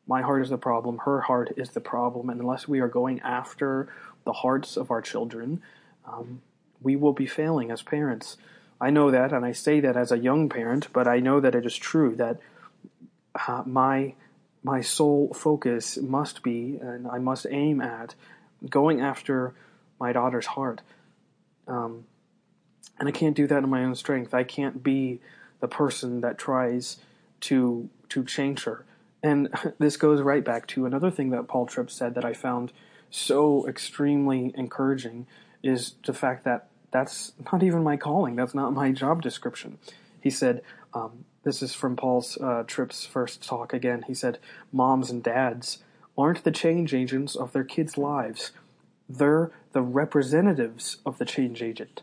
My 0.08 0.22
heart 0.22 0.42
is 0.42 0.48
the 0.48 0.58
problem. 0.58 0.98
Her 1.04 1.20
heart 1.20 1.52
is 1.58 1.70
the 1.70 1.80
problem, 1.80 2.30
and 2.30 2.40
unless 2.40 2.66
we 2.66 2.80
are 2.80 2.88
going 2.88 3.20
after 3.20 3.88
the 4.24 4.32
hearts 4.32 4.76
of 4.78 4.90
our 4.90 5.02
children, 5.02 5.62
um, 6.06 6.40
we 6.82 6.96
will 6.96 7.12
be 7.12 7.26
failing 7.26 7.70
as 7.70 7.82
parents. 7.82 8.38
I 8.80 8.88
know 8.88 9.10
that, 9.10 9.32
and 9.32 9.44
I 9.44 9.52
say 9.52 9.80
that 9.80 9.96
as 9.96 10.10
a 10.10 10.18
young 10.18 10.48
parent, 10.48 10.88
but 10.94 11.06
I 11.06 11.20
know 11.20 11.40
that 11.40 11.54
it 11.54 11.66
is 11.66 11.76
true 11.76 12.16
that 12.16 12.40
uh, 13.46 13.62
my 13.66 14.14
my 14.64 14.80
sole 14.80 15.32
focus 15.34 15.98
must 15.98 16.42
be, 16.42 16.78
and 16.80 17.06
I 17.06 17.18
must 17.18 17.46
aim 17.48 17.80
at, 17.80 18.14
going 18.68 19.00
after 19.00 19.54
my 20.00 20.12
daughter's 20.12 20.46
heart. 20.46 20.80
Um, 21.68 22.04
and 22.98 23.08
I 23.08 23.12
can't 23.12 23.36
do 23.36 23.46
that 23.46 23.62
in 23.62 23.68
my 23.70 23.84
own 23.84 23.94
strength. 23.94 24.34
I 24.34 24.42
can't 24.42 24.82
be 24.82 25.20
the 25.60 25.68
person 25.68 26.22
that 26.22 26.38
tries 26.38 26.96
to 27.42 27.90
to 28.08 28.24
change 28.24 28.64
her. 28.64 28.84
And 29.22 29.48
this 29.78 29.96
goes 29.96 30.20
right 30.20 30.44
back 30.44 30.66
to 30.68 30.86
another 30.86 31.10
thing 31.10 31.30
that 31.30 31.48
Paul 31.48 31.66
Tripp 31.66 31.90
said 31.90 32.14
that 32.14 32.24
I 32.24 32.32
found 32.32 32.72
so 33.10 33.66
extremely 33.66 34.52
encouraging 34.54 35.26
is 35.62 35.94
the 36.04 36.12
fact 36.12 36.44
that 36.44 36.68
that's 36.90 37.32
not 37.52 37.62
even 37.62 37.82
my 37.82 37.96
calling. 37.96 38.36
That's 38.36 38.54
not 38.54 38.72
my 38.72 38.92
job 38.92 39.22
description. 39.22 39.78
He 40.20 40.30
said, 40.30 40.62
um, 40.94 41.24
this 41.42 41.62
is 41.62 41.74
from 41.74 41.96
Paul's 41.96 42.36
uh, 42.38 42.64
Tripp's 42.66 43.06
first 43.06 43.42
talk 43.42 43.72
again. 43.72 44.04
He 44.06 44.14
said, 44.14 44.38
Moms 44.72 45.10
and 45.10 45.22
dads 45.22 45.78
aren't 46.16 46.44
the 46.44 46.50
change 46.50 46.92
agents 46.92 47.36
of 47.36 47.52
their 47.52 47.64
kids' 47.64 47.96
lives, 47.96 48.52
they're 49.08 49.50
the 49.72 49.82
representatives 49.82 50.98
of 51.06 51.18
the 51.18 51.24
change 51.24 51.62
agent. 51.62 52.02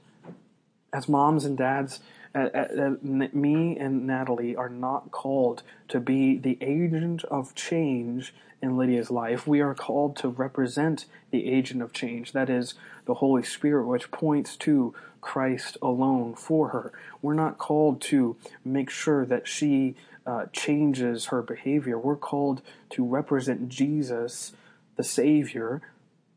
As 0.93 1.09
moms 1.09 1.45
and 1.45 1.57
dads, 1.57 1.99
Uh, 2.35 2.49
uh, 2.53 2.67
uh, 2.81 3.27
me 3.31 3.77
and 3.77 4.05
Natalie 4.05 4.57
are 4.57 4.67
not 4.69 5.09
called 5.11 5.63
to 5.87 6.01
be 6.01 6.37
the 6.37 6.57
agent 6.59 7.23
of 7.25 7.55
change 7.55 8.33
in 8.61 8.75
Lydia's 8.75 9.09
life. 9.09 9.47
We 9.47 9.61
are 9.61 9.73
called 9.73 10.17
to 10.17 10.27
represent 10.27 11.05
the 11.31 11.47
agent 11.49 11.81
of 11.81 11.93
change, 11.93 12.33
that 12.33 12.49
is, 12.49 12.73
the 13.05 13.15
Holy 13.15 13.43
Spirit, 13.43 13.85
which 13.87 14.11
points 14.11 14.57
to 14.57 14.93
Christ 15.21 15.77
alone 15.81 16.35
for 16.35 16.69
her. 16.69 16.91
We're 17.21 17.35
not 17.35 17.57
called 17.57 18.01
to 18.01 18.35
make 18.65 18.89
sure 18.89 19.25
that 19.25 19.47
she 19.47 19.95
uh, 20.25 20.47
changes 20.51 21.27
her 21.27 21.41
behavior. 21.41 21.97
We're 21.97 22.15
called 22.17 22.61
to 22.91 23.05
represent 23.05 23.69
Jesus, 23.69 24.53
the 24.97 25.03
Savior, 25.03 25.81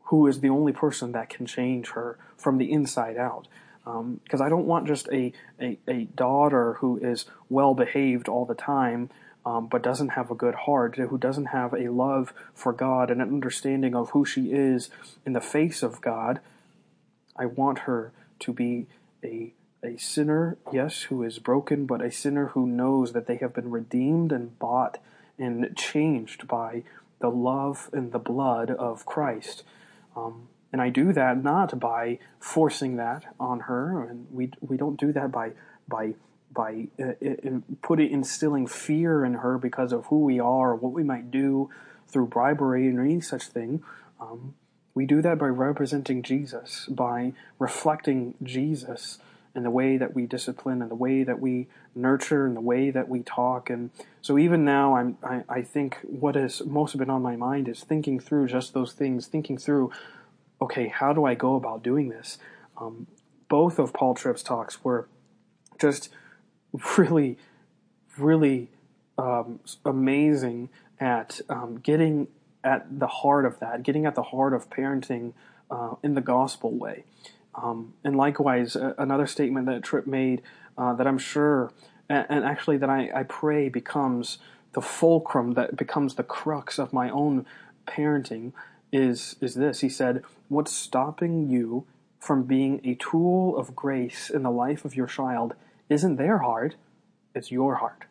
who 0.05 0.27
is 0.27 0.39
the 0.39 0.49
only 0.49 0.71
person 0.71 1.11
that 1.11 1.29
can 1.29 1.45
change 1.45 1.89
her 1.89 2.17
from 2.37 2.57
the 2.57 2.71
inside 2.71 3.17
out. 3.17 3.47
Because 4.23 4.41
um, 4.41 4.45
I 4.45 4.49
don't 4.49 4.65
want 4.65 4.87
just 4.87 5.07
a, 5.07 5.33
a, 5.59 5.77
a, 5.87 6.03
daughter 6.03 6.73
who 6.73 6.97
is 6.97 7.25
well 7.49 7.73
behaved 7.73 8.27
all 8.27 8.45
the 8.45 8.53
time, 8.53 9.09
um, 9.45 9.67
but 9.67 9.81
doesn't 9.81 10.09
have 10.09 10.29
a 10.29 10.35
good 10.35 10.55
heart, 10.55 10.97
who 10.97 11.17
doesn't 11.17 11.47
have 11.47 11.73
a 11.73 11.89
love 11.89 12.33
for 12.53 12.71
God 12.71 13.09
and 13.09 13.21
an 13.21 13.29
understanding 13.29 13.95
of 13.95 14.11
who 14.11 14.25
she 14.25 14.51
is 14.51 14.89
in 15.25 15.33
the 15.33 15.41
face 15.41 15.81
of 15.81 16.01
God. 16.01 16.39
I 17.35 17.45
want 17.45 17.79
her 17.79 18.11
to 18.39 18.53
be 18.53 18.87
a 19.23 19.53
a 19.83 19.97
sinner, 19.97 20.57
yes, 20.71 21.03
who 21.03 21.23
is 21.23 21.39
broken, 21.39 21.85
but 21.85 22.01
a 22.01 22.11
sinner 22.11 22.47
who 22.47 22.67
knows 22.67 23.13
that 23.13 23.27
they 23.27 23.37
have 23.37 23.53
been 23.53 23.71
redeemed 23.71 24.31
and 24.31 24.57
bought 24.59 24.97
and 25.37 25.75
changed 25.77 26.47
by 26.47 26.83
the 27.19 27.29
love 27.29 27.89
and 27.93 28.11
the 28.11 28.19
blood 28.19 28.71
of 28.71 29.05
Christ. 29.05 29.63
Um, 30.15 30.49
and 30.71 30.81
I 30.81 30.89
do 30.89 31.13
that 31.13 31.43
not 31.43 31.79
by 31.79 32.19
forcing 32.39 32.97
that 32.97 33.25
on 33.39 33.61
her, 33.61 34.03
and 34.07 34.27
we 34.31 34.51
we 34.61 34.77
don't 34.77 34.99
do 34.99 35.11
that 35.13 35.31
by 35.31 35.51
by 35.87 36.13
by 36.51 36.87
uh, 36.99 37.13
in, 37.21 37.63
putting 37.81 38.11
instilling 38.11 38.67
fear 38.67 39.23
in 39.25 39.35
her 39.35 39.57
because 39.57 39.91
of 39.91 40.07
who 40.07 40.23
we 40.23 40.39
are 40.39 40.71
or 40.71 40.75
what 40.75 40.93
we 40.93 41.03
might 41.03 41.31
do 41.31 41.69
through 42.07 42.27
bribery 42.27 42.95
or 42.95 43.01
any 43.01 43.21
such 43.21 43.43
thing. 43.43 43.83
Um, 44.19 44.55
we 44.93 45.05
do 45.05 45.21
that 45.21 45.37
by 45.37 45.47
representing 45.47 46.23
Jesus, 46.23 46.87
by 46.87 47.33
reflecting 47.57 48.33
Jesus 48.43 49.19
in 49.55 49.63
the 49.63 49.69
way 49.69 49.97
that 49.97 50.13
we 50.13 50.25
discipline 50.25 50.81
and 50.81 50.91
the 50.91 50.95
way 50.95 51.23
that 51.23 51.39
we 51.39 51.67
nurture 51.95 52.45
and 52.45 52.55
the 52.55 52.61
way 52.61 52.91
that 52.91 53.07
we 53.07 53.21
talk. 53.21 53.69
And 53.69 53.91
so 54.21 54.37
even 54.37 54.65
now, 54.65 54.95
I'm, 54.95 55.17
I, 55.23 55.43
I 55.49 55.61
think 55.61 55.99
what 56.03 56.35
has 56.35 56.61
most 56.65 56.97
been 56.97 57.09
on 57.09 57.21
my 57.21 57.35
mind 57.35 57.67
is 57.67 57.83
thinking 57.83 58.19
through 58.19 58.47
just 58.47 58.73
those 58.73 58.93
things, 58.93 59.27
thinking 59.27 59.57
through, 59.57 59.91
okay, 60.61 60.87
how 60.87 61.13
do 61.13 61.25
I 61.25 61.35
go 61.35 61.55
about 61.55 61.83
doing 61.83 62.09
this? 62.09 62.37
Um, 62.77 63.07
both 63.47 63.79
of 63.79 63.93
Paul 63.93 64.13
Tripp's 64.13 64.43
talks 64.43 64.83
were 64.83 65.07
just 65.79 66.09
really, 66.97 67.37
really 68.17 68.69
um, 69.17 69.59
amazing 69.85 70.69
at 70.99 71.41
um, 71.49 71.77
getting 71.77 72.27
at 72.63 72.99
the 72.99 73.07
heart 73.07 73.45
of 73.45 73.59
that, 73.59 73.83
getting 73.83 74.05
at 74.05 74.15
the 74.15 74.23
heart 74.23 74.53
of 74.53 74.69
parenting 74.69 75.33
uh, 75.71 75.95
in 76.03 76.13
the 76.13 76.21
gospel 76.21 76.71
way. 76.71 77.03
Um, 77.55 77.93
and 78.03 78.15
likewise, 78.15 78.75
uh, 78.75 78.93
another 78.97 79.27
statement 79.27 79.65
that 79.67 79.83
Tripp 79.83 80.07
made 80.07 80.41
uh, 80.77 80.93
that 80.93 81.07
I'm 81.07 81.17
sure, 81.17 81.71
and, 82.09 82.25
and 82.29 82.45
actually 82.45 82.77
that 82.77 82.89
I, 82.89 83.09
I, 83.13 83.23
pray 83.23 83.69
becomes 83.69 84.37
the 84.73 84.81
fulcrum, 84.81 85.53
that 85.53 85.75
becomes 85.75 86.15
the 86.15 86.23
crux 86.23 86.79
of 86.79 86.93
my 86.93 87.09
own 87.09 87.45
parenting, 87.87 88.53
is 88.91 89.35
is 89.41 89.55
this. 89.55 89.81
He 89.81 89.89
said, 89.89 90.23
"What's 90.47 90.71
stopping 90.71 91.49
you 91.49 91.85
from 92.19 92.43
being 92.43 92.81
a 92.83 92.95
tool 92.95 93.57
of 93.57 93.75
grace 93.75 94.29
in 94.29 94.43
the 94.43 94.51
life 94.51 94.83
of 94.83 94.95
your 94.95 95.07
child 95.07 95.55
isn't 95.87 96.17
their 96.17 96.39
heart, 96.39 96.75
it's 97.33 97.51
your 97.51 97.75
heart. 97.75 98.05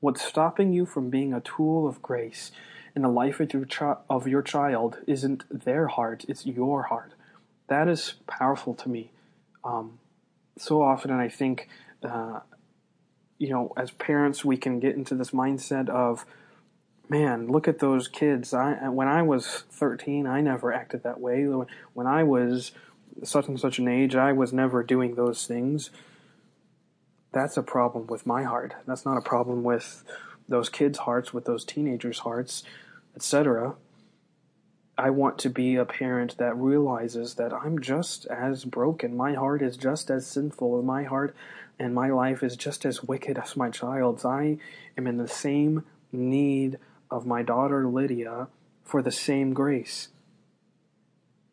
What's 0.00 0.22
stopping 0.22 0.72
you 0.72 0.86
from 0.86 1.10
being 1.10 1.34
a 1.34 1.40
tool 1.40 1.86
of 1.86 2.00
grace 2.00 2.52
in 2.94 3.02
the 3.02 3.08
life 3.08 3.40
of 3.40 3.52
your, 3.52 3.66
of 4.08 4.28
your 4.28 4.42
child 4.42 4.98
isn't 5.06 5.44
their 5.50 5.88
heart, 5.88 6.24
it's 6.28 6.46
your 6.46 6.84
heart. 6.84 7.12
That 7.66 7.88
is 7.88 8.14
powerful 8.26 8.74
to 8.74 8.88
me. 8.88 9.10
Um, 9.64 9.98
so 10.56 10.82
often, 10.82 11.10
and 11.10 11.20
I 11.20 11.28
think, 11.28 11.68
uh, 12.02 12.40
you 13.38 13.50
know, 13.50 13.72
as 13.76 13.90
parents, 13.90 14.44
we 14.44 14.56
can 14.56 14.80
get 14.80 14.94
into 14.94 15.14
this 15.14 15.32
mindset 15.32 15.88
of, 15.88 16.24
man, 17.08 17.48
look 17.48 17.68
at 17.68 17.78
those 17.78 18.08
kids. 18.08 18.52
I 18.52 18.88
when 18.88 19.08
I 19.08 19.22
was 19.22 19.64
13, 19.70 20.26
I 20.26 20.40
never 20.40 20.72
acted 20.72 21.02
that 21.02 21.20
way. 21.20 21.44
When 21.94 22.06
I 22.06 22.22
was 22.22 22.72
such 23.24 23.48
and 23.48 23.58
such 23.58 23.78
an 23.78 23.88
age, 23.88 24.14
I 24.14 24.32
was 24.32 24.52
never 24.52 24.82
doing 24.82 25.14
those 25.14 25.46
things. 25.46 25.90
That's 27.32 27.56
a 27.56 27.62
problem 27.62 28.06
with 28.06 28.26
my 28.26 28.42
heart. 28.42 28.74
That's 28.86 29.04
not 29.04 29.18
a 29.18 29.22
problem 29.22 29.62
with 29.62 30.04
those 30.48 30.68
kids' 30.68 30.98
hearts, 30.98 31.34
with 31.34 31.44
those 31.44 31.64
teenagers' 31.64 32.20
hearts, 32.20 32.62
etc. 33.14 33.74
I 34.96 35.10
want 35.10 35.38
to 35.40 35.50
be 35.50 35.76
a 35.76 35.84
parent 35.84 36.38
that 36.38 36.56
realizes 36.56 37.34
that 37.34 37.52
I'm 37.52 37.80
just 37.80 38.26
as 38.26 38.64
broken. 38.64 39.16
My 39.16 39.34
heart 39.34 39.62
is 39.62 39.76
just 39.76 40.10
as 40.10 40.26
sinful. 40.26 40.82
My 40.82 41.04
heart 41.04 41.36
and 41.78 41.94
my 41.94 42.10
life 42.10 42.42
is 42.42 42.56
just 42.56 42.84
as 42.84 43.04
wicked 43.04 43.38
as 43.38 43.56
my 43.56 43.70
child's. 43.70 44.24
I 44.24 44.58
am 44.96 45.06
in 45.06 45.18
the 45.18 45.28
same 45.28 45.84
need 46.10 46.78
of 47.10 47.26
my 47.26 47.42
daughter 47.42 47.86
Lydia 47.86 48.48
for 48.84 49.02
the 49.02 49.12
same 49.12 49.52
grace. 49.52 50.08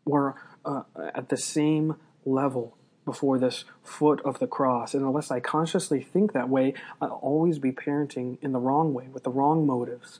We're 0.05 0.33
uh, 0.63 0.83
at 0.95 1.29
the 1.29 1.37
same 1.37 1.95
level 2.25 2.77
before 3.05 3.37
this 3.37 3.65
foot 3.83 4.19
of 4.25 4.39
the 4.39 4.47
cross. 4.47 4.93
And 4.93 5.05
unless 5.05 5.29
I 5.29 5.39
consciously 5.39 6.01
think 6.01 6.33
that 6.33 6.49
way, 6.49 6.73
I'll 6.99 7.19
always 7.21 7.59
be 7.59 7.71
parenting 7.71 8.37
in 8.41 8.51
the 8.51 8.59
wrong 8.59 8.93
way, 8.93 9.07
with 9.07 9.23
the 9.23 9.29
wrong 9.29 9.65
motives. 9.65 10.19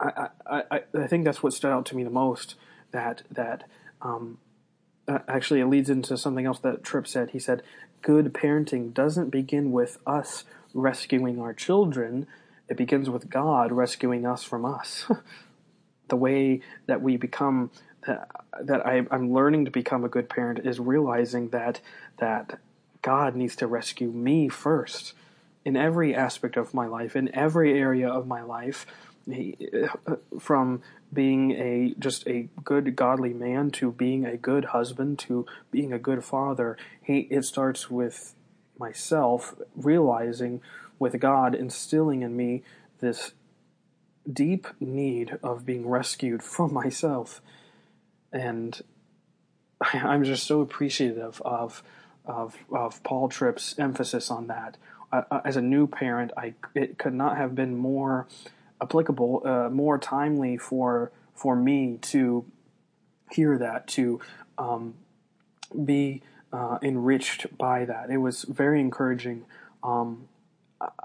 I, 0.00 0.28
I, 0.46 0.62
I, 0.70 0.80
I 0.94 1.06
think 1.06 1.24
that's 1.24 1.42
what 1.42 1.52
stood 1.52 1.72
out 1.72 1.86
to 1.86 1.96
me 1.96 2.04
the 2.04 2.10
most. 2.10 2.56
That 2.92 3.22
that 3.30 3.64
um, 4.02 4.38
actually 5.08 5.60
it 5.60 5.66
leads 5.66 5.90
into 5.90 6.16
something 6.16 6.46
else 6.46 6.58
that 6.60 6.82
Tripp 6.84 7.06
said. 7.06 7.30
He 7.30 7.38
said, 7.38 7.62
"Good 8.02 8.32
parenting 8.32 8.92
doesn't 8.92 9.30
begin 9.30 9.72
with 9.72 9.98
us 10.06 10.44
rescuing 10.74 11.40
our 11.40 11.54
children. 11.54 12.26
It 12.68 12.76
begins 12.76 13.08
with 13.08 13.30
God 13.30 13.72
rescuing 13.72 14.26
us 14.26 14.42
from 14.42 14.64
us. 14.64 15.06
the 16.08 16.16
way 16.16 16.60
that 16.86 17.02
we 17.02 17.16
become 17.16 17.70
that, 18.06 18.86
I, 18.86 19.04
I'm 19.10 19.32
learning 19.32 19.64
to 19.64 19.70
become 19.70 20.04
a 20.04 20.08
good 20.08 20.28
parent 20.28 20.60
is 20.64 20.78
realizing 20.78 21.48
that 21.50 21.80
that 22.18 22.58
God 23.02 23.34
needs 23.34 23.56
to 23.56 23.66
rescue 23.66 24.10
me 24.10 24.48
first 24.48 25.12
in 25.64 25.76
every 25.76 26.14
aspect 26.14 26.56
of 26.56 26.72
my 26.72 26.86
life, 26.86 27.16
in 27.16 27.34
every 27.34 27.78
area 27.78 28.08
of 28.08 28.26
my 28.26 28.42
life, 28.42 28.86
uh, 29.28 30.16
from 30.38 30.82
being 31.12 31.52
a 31.52 31.94
just 31.98 32.26
a 32.26 32.48
good 32.64 32.94
godly 32.94 33.32
man 33.32 33.70
to 33.72 33.90
being 33.92 34.24
a 34.24 34.36
good 34.36 34.66
husband 34.66 35.18
to 35.20 35.46
being 35.70 35.92
a 35.92 35.98
good 35.98 36.24
father. 36.24 36.76
He, 37.02 37.20
it 37.30 37.44
starts 37.44 37.90
with 37.90 38.34
myself 38.78 39.54
realizing 39.74 40.60
with 40.98 41.18
God 41.20 41.54
instilling 41.54 42.22
in 42.22 42.36
me 42.36 42.62
this 43.00 43.32
deep 44.30 44.66
need 44.80 45.38
of 45.42 45.64
being 45.64 45.88
rescued 45.88 46.42
from 46.54 46.72
myself. 46.72 47.40
And 48.32 48.80
I'm 49.80 50.24
just 50.24 50.44
so 50.44 50.60
appreciative 50.60 51.40
of 51.44 51.82
of, 52.24 52.56
of 52.72 53.00
Paul 53.04 53.28
Tripp's 53.28 53.78
emphasis 53.78 54.32
on 54.32 54.48
that. 54.48 54.76
Uh, 55.12 55.40
as 55.44 55.56
a 55.56 55.62
new 55.62 55.86
parent, 55.86 56.32
I 56.36 56.54
it 56.74 56.98
could 56.98 57.14
not 57.14 57.36
have 57.36 57.54
been 57.54 57.76
more 57.76 58.26
applicable, 58.82 59.42
uh, 59.44 59.70
more 59.70 59.98
timely 59.98 60.56
for 60.56 61.12
for 61.34 61.54
me 61.54 61.98
to 62.00 62.44
hear 63.30 63.58
that, 63.58 63.86
to 63.88 64.20
um, 64.58 64.94
be 65.84 66.22
uh, 66.52 66.78
enriched 66.82 67.56
by 67.56 67.84
that. 67.84 68.10
It 68.10 68.18
was 68.18 68.42
very 68.44 68.80
encouraging. 68.80 69.44
Um, 69.82 70.28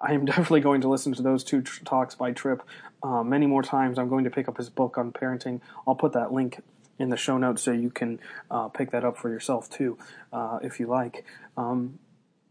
I 0.02 0.14
am 0.14 0.26
definitely 0.26 0.62
going 0.62 0.82
to 0.82 0.90
listen 0.90 1.14
to 1.14 1.22
those 1.22 1.44
two 1.44 1.62
tr- 1.62 1.84
talks 1.84 2.16
by 2.16 2.32
Tripp 2.32 2.64
uh, 3.04 3.24
many 3.24 3.46
more 3.46 3.64
times. 3.64 3.98
I'm 3.98 4.10
going 4.10 4.24
to 4.24 4.30
pick 4.30 4.48
up 4.48 4.58
his 4.58 4.70
book 4.70 4.98
on 4.98 5.12
parenting. 5.12 5.62
I'll 5.88 5.96
put 5.96 6.14
that 6.14 6.32
link 6.32 6.62
in 7.00 7.10
the 7.10 7.18
show 7.18 7.38
notes 7.38 7.64
so 7.64 7.72
you 7.72 7.90
can 7.90 8.20
uh, 8.50 8.68
pick 8.68 8.92
that 8.92 9.04
up 9.04 9.18
for 9.18 9.30
yourself 9.30 9.70
too, 9.70 9.98
uh, 10.32 10.60
if 10.62 10.80
you 10.80 10.88
like. 10.88 11.26
Um, 11.58 12.00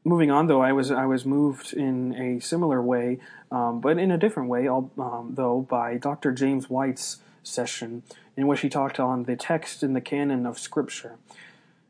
moving 0.04 0.30
on, 0.30 0.46
though, 0.46 0.62
I 0.62 0.72
was 0.72 0.90
I 0.90 1.06
was 1.06 1.24
moved 1.24 1.72
in 1.72 2.14
a 2.14 2.40
similar 2.40 2.82
way, 2.82 3.18
um, 3.50 3.80
but 3.80 3.98
in 3.98 4.10
a 4.10 4.18
different 4.18 4.48
way, 4.48 4.66
um, 4.68 5.32
though, 5.34 5.60
by 5.68 5.96
Dr. 5.96 6.32
James 6.32 6.68
White's 6.68 7.18
session 7.42 8.02
in 8.36 8.46
which 8.46 8.60
he 8.60 8.68
talked 8.68 8.98
on 8.98 9.24
the 9.24 9.36
text 9.36 9.82
in 9.82 9.92
the 9.92 10.00
canon 10.00 10.46
of 10.46 10.58
Scripture. 10.58 11.16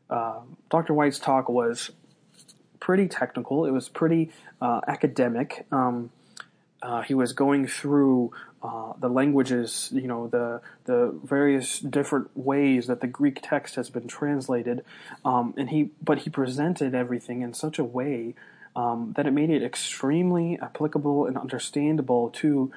Uh, 0.09 0.41
Dr. 0.69 0.93
White's 0.93 1.19
talk 1.19 1.47
was 1.47 1.91
pretty 2.81 3.07
technical. 3.07 3.65
It 3.65 3.71
was 3.71 3.87
pretty 3.87 4.31
uh, 4.61 4.81
academic. 4.87 5.65
Um, 5.71 6.11
uh, 6.81 7.03
he 7.03 7.13
was 7.13 7.31
going 7.31 7.67
through 7.67 8.33
uh, 8.63 8.93
the 8.99 9.07
languages, 9.07 9.89
you 9.93 10.07
know, 10.07 10.27
the 10.27 10.61
the 10.85 11.17
various 11.23 11.79
different 11.79 12.35
ways 12.35 12.87
that 12.87 12.99
the 12.99 13.07
Greek 13.07 13.39
text 13.41 13.75
has 13.75 13.89
been 13.89 14.07
translated, 14.07 14.83
um, 15.23 15.53
and 15.57 15.69
he 15.69 15.91
but 16.03 16.19
he 16.19 16.29
presented 16.29 16.93
everything 16.93 17.41
in 17.41 17.53
such 17.53 17.79
a 17.79 17.83
way 17.83 18.35
um, 18.75 19.13
that 19.15 19.25
it 19.25 19.31
made 19.31 19.49
it 19.49 19.63
extremely 19.63 20.59
applicable 20.59 21.25
and 21.25 21.37
understandable 21.37 22.29
to 22.29 22.71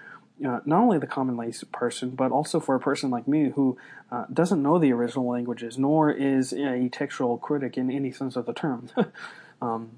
uh, 0.45 0.61
not 0.64 0.81
only 0.81 0.99
the 0.99 1.07
common 1.07 1.37
lay 1.37 1.53
person, 1.73 2.11
but 2.11 2.33
also 2.33 2.61
for 2.61 2.75
a 2.75 2.81
person 2.81 3.11
like 3.11 3.29
me 3.29 3.51
who 3.51 3.79
uh, 4.11 4.25
doesn't 4.33 4.62
know 4.62 4.79
the 4.79 4.93
original 4.93 5.29
languages, 5.29 5.79
nor 5.79 6.11
is 6.11 6.53
a 6.53 6.88
textual 6.90 7.38
critic 7.38 7.79
in 7.79 7.90
any 7.90 8.11
sense 8.11 8.37
of 8.37 8.45
the 8.47 8.53
term. 8.53 8.90
um, 9.61 9.90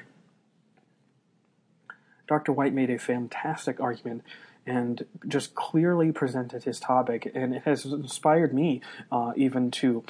Dr. 2.28 2.52
White 2.52 2.72
made 2.72 2.90
a 2.90 2.98
fantastic 2.98 3.80
argument 3.80 4.22
and 4.66 5.04
just 5.26 5.54
clearly 5.54 6.12
presented 6.12 6.64
his 6.64 6.78
topic, 6.78 7.30
and 7.34 7.54
it 7.54 7.62
has 7.64 7.84
inspired 7.84 8.54
me 8.54 8.80
uh, 9.10 9.32
even 9.36 9.70
to 9.72 10.04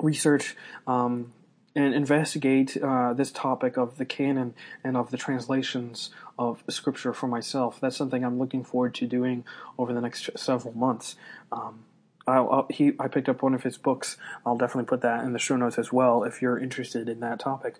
research 0.00 0.56
um, 0.86 1.32
and 1.74 1.94
investigate 1.94 2.76
uh, 2.78 3.12
this 3.12 3.30
topic 3.30 3.76
of 3.76 3.98
the 3.98 4.04
canon 4.04 4.54
and 4.82 4.96
of 4.96 5.10
the 5.10 5.16
translations 5.16 6.10
of 6.38 6.62
Scripture 6.68 7.12
for 7.12 7.28
myself. 7.28 7.78
That's 7.80 7.96
something 7.96 8.24
I'm 8.24 8.38
looking 8.38 8.64
forward 8.64 8.94
to 8.96 9.06
doing 9.06 9.44
over 9.78 9.92
the 9.92 10.00
next 10.00 10.30
several 10.36 10.76
months. 10.76 11.16
Um, 11.52 11.84
I'll, 12.26 12.50
I'll, 12.50 12.66
he, 12.70 12.92
I 12.98 13.08
picked 13.08 13.28
up 13.28 13.42
one 13.42 13.54
of 13.54 13.62
his 13.62 13.78
books. 13.78 14.16
I'll 14.44 14.56
definitely 14.56 14.88
put 14.88 15.02
that 15.02 15.24
in 15.24 15.32
the 15.32 15.38
show 15.38 15.56
notes 15.56 15.78
as 15.78 15.92
well 15.92 16.24
if 16.24 16.42
you're 16.42 16.58
interested 16.58 17.08
in 17.08 17.20
that 17.20 17.38
topic. 17.38 17.76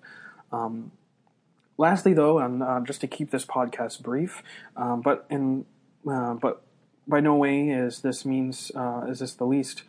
Um, 0.53 0.93
lastly, 1.79 2.15
though, 2.15 2.39
and 2.39 2.63
uh, 2.63 2.81
just 2.81 3.01
to 3.01 3.07
keep 3.07 3.31
this 3.31 3.45
podcast 3.45 4.03
brief, 4.03 4.43
um, 4.77 5.01
but 5.01 5.27
in 5.31 5.67
uh, 6.09 6.35
but 6.35 6.63
by 7.09 7.21
no 7.21 7.35
way 7.35 7.69
is 7.69 8.01
this 8.01 8.25
means 8.25 8.71
uh, 8.75 9.07
is 9.09 9.19
this 9.19 9.35
the 9.35 9.45
least. 9.45 9.83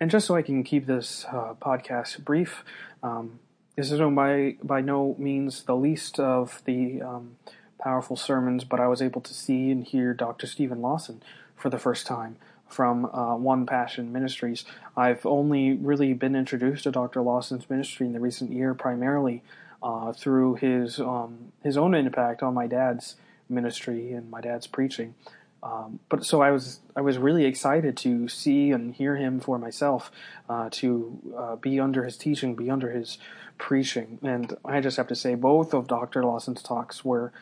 And 0.00 0.10
just 0.10 0.26
so 0.26 0.34
I 0.34 0.40
can 0.40 0.64
keep 0.64 0.86
this 0.86 1.26
uh, 1.30 1.52
podcast 1.60 2.24
brief, 2.24 2.64
um, 3.02 3.38
this 3.76 3.90
is 3.90 4.00
by 4.00 4.56
by 4.62 4.80
no 4.80 5.14
means 5.18 5.62
the 5.62 5.76
least 5.76 6.18
of 6.18 6.62
the 6.64 7.02
um, 7.02 7.36
powerful 7.80 8.16
sermons, 8.16 8.64
but 8.64 8.80
I 8.80 8.88
was 8.88 9.02
able 9.02 9.20
to 9.22 9.34
see 9.34 9.70
and 9.70 9.84
hear 9.84 10.12
Dr. 10.12 10.46
Steven 10.46 10.82
Lawson 10.82 11.22
for 11.56 11.70
the 11.70 11.78
first 11.78 12.06
time 12.06 12.36
from 12.68 13.06
uh, 13.06 13.36
One 13.36 13.66
Passion 13.66 14.12
Ministries. 14.12 14.64
I've 14.96 15.26
only 15.26 15.72
really 15.72 16.12
been 16.12 16.36
introduced 16.36 16.84
to 16.84 16.90
Dr. 16.90 17.20
Lawson's 17.20 17.68
ministry 17.68 18.06
in 18.06 18.12
the 18.12 18.20
recent 18.20 18.52
year, 18.52 18.74
primarily 18.74 19.42
uh, 19.82 20.12
through 20.12 20.56
his 20.56 21.00
um, 21.00 21.52
his 21.62 21.76
own 21.76 21.94
impact 21.94 22.42
on 22.42 22.54
my 22.54 22.66
dad's 22.66 23.16
ministry 23.48 24.12
and 24.12 24.30
my 24.30 24.40
dad's 24.40 24.66
preaching. 24.66 25.14
Um, 25.62 26.00
but 26.08 26.24
so 26.24 26.40
I 26.40 26.50
was 26.50 26.80
I 26.96 27.02
was 27.02 27.18
really 27.18 27.44
excited 27.44 27.96
to 27.98 28.28
see 28.28 28.70
and 28.70 28.94
hear 28.94 29.16
him 29.16 29.40
for 29.40 29.58
myself, 29.58 30.10
uh, 30.48 30.68
to 30.72 31.18
uh, 31.36 31.56
be 31.56 31.78
under 31.78 32.04
his 32.04 32.16
teaching, 32.16 32.54
be 32.54 32.70
under 32.70 32.90
his 32.90 33.18
preaching, 33.58 34.18
and 34.22 34.56
I 34.64 34.80
just 34.80 34.96
have 34.96 35.08
to 35.08 35.14
say 35.14 35.34
both 35.34 35.74
of 35.74 35.86
Dr. 35.86 36.24
Lawson's 36.24 36.62
talks 36.62 37.04
were 37.04 37.32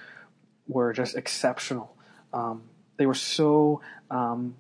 were 0.67 0.93
just 0.93 1.17
exceptional. 1.17 1.97
Um, 2.33 2.65
they 2.97 3.07
were 3.07 3.15
so 3.15 3.81
um, 4.11 4.57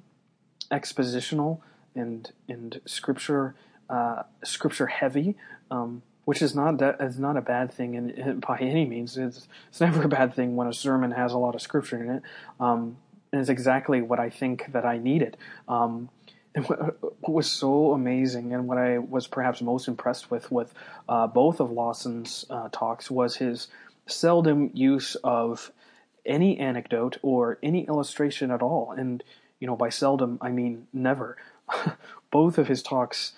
expositional 0.71 1.61
and 1.97 2.31
and 2.49 2.81
scripture 2.87 3.57
uh, 3.90 4.23
scripture 4.44 4.87
heavy. 4.87 5.37
Um, 5.71 6.03
which 6.29 6.42
is 6.42 6.55
not 6.55 6.83
is 7.01 7.18
not 7.18 7.38
a 7.38 7.40
bad 7.40 7.73
thing 7.73 7.94
in, 7.94 8.11
in, 8.11 8.40
by 8.40 8.59
any 8.59 8.85
means. 8.85 9.16
It's, 9.16 9.49
it's 9.71 9.81
never 9.81 10.03
a 10.03 10.09
bad 10.09 10.35
thing 10.35 10.57
when 10.57 10.68
a 10.68 10.75
sermon 10.75 11.12
has 11.12 11.33
a 11.33 11.38
lot 11.38 11.55
of 11.55 11.62
scripture 11.62 12.03
in 12.03 12.11
it. 12.11 12.23
Um, 12.61 12.99
and 13.32 13.40
it's 13.40 13.50
exactly 13.50 14.02
what 14.02 14.18
I 14.20 14.30
think 14.30 14.72
that 14.72 14.84
I 14.84 14.98
needed. 14.98 15.36
Um, 15.68 16.10
and 16.54 16.66
what, 16.66 16.96
was 17.28 17.50
so 17.50 17.92
amazing, 17.92 18.52
and 18.52 18.66
what 18.66 18.78
I 18.78 18.98
was 18.98 19.26
perhaps 19.26 19.60
most 19.60 19.86
impressed 19.88 20.30
with 20.30 20.50
with 20.50 20.72
uh, 21.08 21.26
both 21.26 21.60
of 21.60 21.70
Lawson's 21.70 22.44
uh, 22.50 22.68
talks 22.72 23.10
was 23.10 23.36
his 23.36 23.68
seldom 24.06 24.70
use 24.72 25.14
of 25.22 25.70
any 26.24 26.58
anecdote 26.58 27.18
or 27.22 27.58
any 27.62 27.86
illustration 27.86 28.50
at 28.50 28.62
all. 28.62 28.92
And 28.92 29.22
you 29.60 29.66
know, 29.66 29.76
by 29.76 29.90
seldom 29.90 30.38
I 30.40 30.50
mean 30.50 30.86
never. 30.92 31.36
both 32.30 32.58
of 32.58 32.68
his 32.68 32.82
talks 32.82 33.32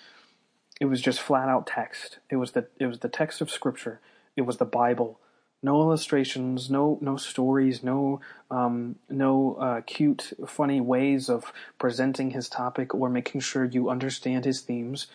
it 0.81 0.85
was 0.85 0.99
just 0.99 1.21
flat 1.21 1.47
out 1.47 1.67
text. 1.67 2.17
It 2.31 2.37
was 2.37 2.51
the 2.51 2.65
it 2.79 2.87
was 2.87 2.99
the 2.99 3.07
text 3.07 3.39
of 3.39 3.51
Scripture. 3.51 4.01
It 4.35 4.41
was 4.41 4.57
the 4.57 4.65
Bible. 4.65 5.19
No 5.63 5.81
illustrations, 5.81 6.71
no 6.71 6.97
no 7.01 7.17
stories, 7.17 7.83
no 7.83 8.19
um, 8.49 8.95
no 9.09 9.55
uh, 9.55 9.81
cute, 9.81 10.33
funny 10.47 10.81
ways 10.81 11.29
of 11.29 11.53
presenting 11.77 12.31
his 12.31 12.49
topic 12.49 12.95
or 12.95 13.09
making 13.09 13.41
sure 13.41 13.63
you 13.63 13.89
understand 13.89 14.43
his 14.43 14.61
themes. 14.61 15.05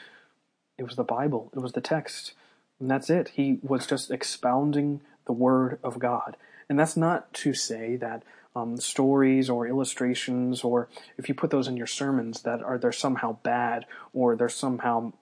It 0.78 0.84
was 0.84 0.94
the 0.94 1.02
Bible. 1.02 1.50
It 1.54 1.58
was 1.58 1.72
the 1.72 1.80
text, 1.80 2.34
and 2.78 2.88
that's 2.88 3.10
it. 3.10 3.30
He 3.30 3.58
was 3.62 3.86
just 3.86 4.10
expounding 4.10 5.00
the 5.26 5.32
Word 5.32 5.80
of 5.82 5.98
God, 5.98 6.36
and 6.68 6.78
that's 6.78 6.96
not 6.96 7.32
to 7.34 7.52
say 7.52 7.96
that 7.96 8.22
um, 8.54 8.76
stories 8.76 9.50
or 9.50 9.66
illustrations, 9.66 10.62
or 10.62 10.88
if 11.18 11.28
you 11.28 11.34
put 11.34 11.50
those 11.50 11.66
in 11.66 11.76
your 11.76 11.88
sermons, 11.88 12.42
that 12.42 12.62
are 12.62 12.78
they're 12.78 12.92
somehow 12.92 13.38
bad 13.42 13.84
or 14.14 14.36
they're 14.36 14.48
somehow 14.48 15.12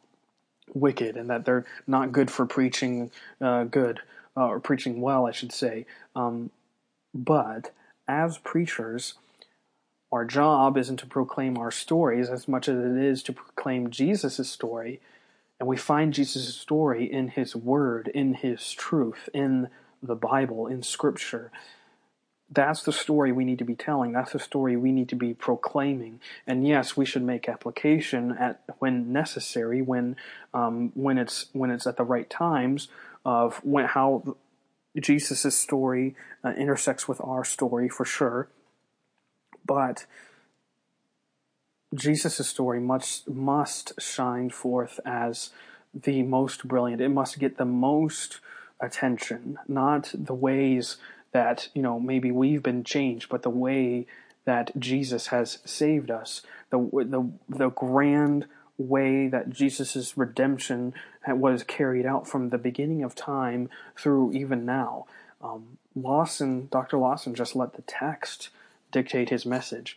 wicked 0.74 1.16
and 1.16 1.30
that 1.30 1.44
they're 1.44 1.64
not 1.86 2.12
good 2.12 2.30
for 2.30 2.46
preaching 2.46 3.10
uh, 3.40 3.64
good 3.64 4.00
uh, 4.36 4.46
or 4.46 4.60
preaching 4.60 5.00
well, 5.00 5.26
I 5.26 5.32
should 5.32 5.52
say. 5.52 5.86
Um, 6.14 6.50
but 7.12 7.70
as 8.08 8.38
preachers, 8.38 9.14
our 10.12 10.24
job 10.24 10.76
isn't 10.76 10.98
to 10.98 11.06
proclaim 11.06 11.56
our 11.58 11.70
stories 11.70 12.28
as 12.28 12.48
much 12.48 12.68
as 12.68 12.76
it 12.76 13.02
is 13.02 13.22
to 13.24 13.32
proclaim 13.32 13.90
Jesus' 13.90 14.48
story. 14.48 15.00
And 15.58 15.68
we 15.68 15.76
find 15.76 16.12
Jesus' 16.12 16.56
story 16.56 17.10
in 17.10 17.28
His 17.28 17.54
Word, 17.54 18.08
in 18.08 18.34
His 18.34 18.72
truth, 18.72 19.28
in 19.32 19.68
the 20.02 20.16
Bible, 20.16 20.66
in 20.66 20.82
Scripture 20.82 21.50
that's 22.54 22.82
the 22.82 22.92
story 22.92 23.32
we 23.32 23.44
need 23.44 23.58
to 23.58 23.64
be 23.64 23.74
telling. 23.74 24.12
That's 24.12 24.32
the 24.32 24.38
story 24.38 24.76
we 24.76 24.92
need 24.92 25.08
to 25.10 25.16
be 25.16 25.34
proclaiming. 25.34 26.20
And 26.46 26.66
yes, 26.66 26.96
we 26.96 27.04
should 27.04 27.22
make 27.22 27.48
application 27.48 28.32
at 28.32 28.62
when 28.78 29.12
necessary, 29.12 29.82
when 29.82 30.16
um, 30.52 30.92
when 30.94 31.18
it's 31.18 31.46
when 31.52 31.70
it's 31.70 31.86
at 31.86 31.96
the 31.96 32.04
right 32.04 32.28
times 32.28 32.88
of 33.24 33.56
when 33.64 33.86
how 33.86 34.36
Jesus' 34.98 35.56
story 35.56 36.14
uh, 36.44 36.50
intersects 36.50 37.08
with 37.08 37.20
our 37.20 37.44
story 37.44 37.88
for 37.88 38.04
sure. 38.04 38.48
But 39.66 40.06
Jesus' 41.94 42.46
story 42.48 42.80
must 42.80 43.28
must 43.28 44.00
shine 44.00 44.50
forth 44.50 45.00
as 45.04 45.50
the 45.94 46.22
most 46.22 46.66
brilliant. 46.66 47.00
It 47.00 47.08
must 47.10 47.38
get 47.38 47.56
the 47.56 47.64
most 47.64 48.40
attention, 48.80 49.58
not 49.68 50.10
the 50.12 50.34
ways 50.34 50.96
that, 51.32 51.68
you 51.74 51.82
know, 51.82 51.98
maybe 51.98 52.30
we've 52.30 52.62
been 52.62 52.84
changed, 52.84 53.28
but 53.28 53.42
the 53.42 53.50
way 53.50 54.06
that 54.44 54.78
Jesus 54.78 55.28
has 55.28 55.58
saved 55.64 56.10
us, 56.10 56.42
the, 56.70 56.78
the, 56.78 57.30
the 57.48 57.70
grand 57.70 58.46
way 58.76 59.28
that 59.28 59.50
Jesus' 59.50 60.16
redemption 60.16 60.94
was 61.26 61.62
carried 61.62 62.06
out 62.06 62.26
from 62.26 62.50
the 62.50 62.58
beginning 62.58 63.02
of 63.02 63.14
time 63.14 63.70
through 63.96 64.32
even 64.32 64.64
now. 64.64 65.06
Um, 65.42 65.78
Lawson, 65.94 66.68
Dr. 66.70 66.96
Lawson 66.96 67.34
just 67.34 67.54
let 67.54 67.74
the 67.74 67.82
text 67.82 68.48
dictate 68.90 69.30
his 69.30 69.46
message. 69.46 69.96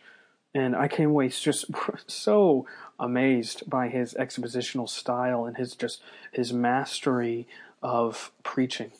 And 0.54 0.74
I 0.76 0.88
came 0.88 1.10
away 1.10 1.28
just 1.28 1.66
so 2.06 2.66
amazed 2.98 3.68
by 3.68 3.88
his 3.88 4.14
expositional 4.14 4.88
style 4.88 5.44
and 5.44 5.56
his 5.56 5.74
just 5.74 6.02
his 6.32 6.52
mastery 6.52 7.46
of 7.82 8.30
preaching. 8.42 8.92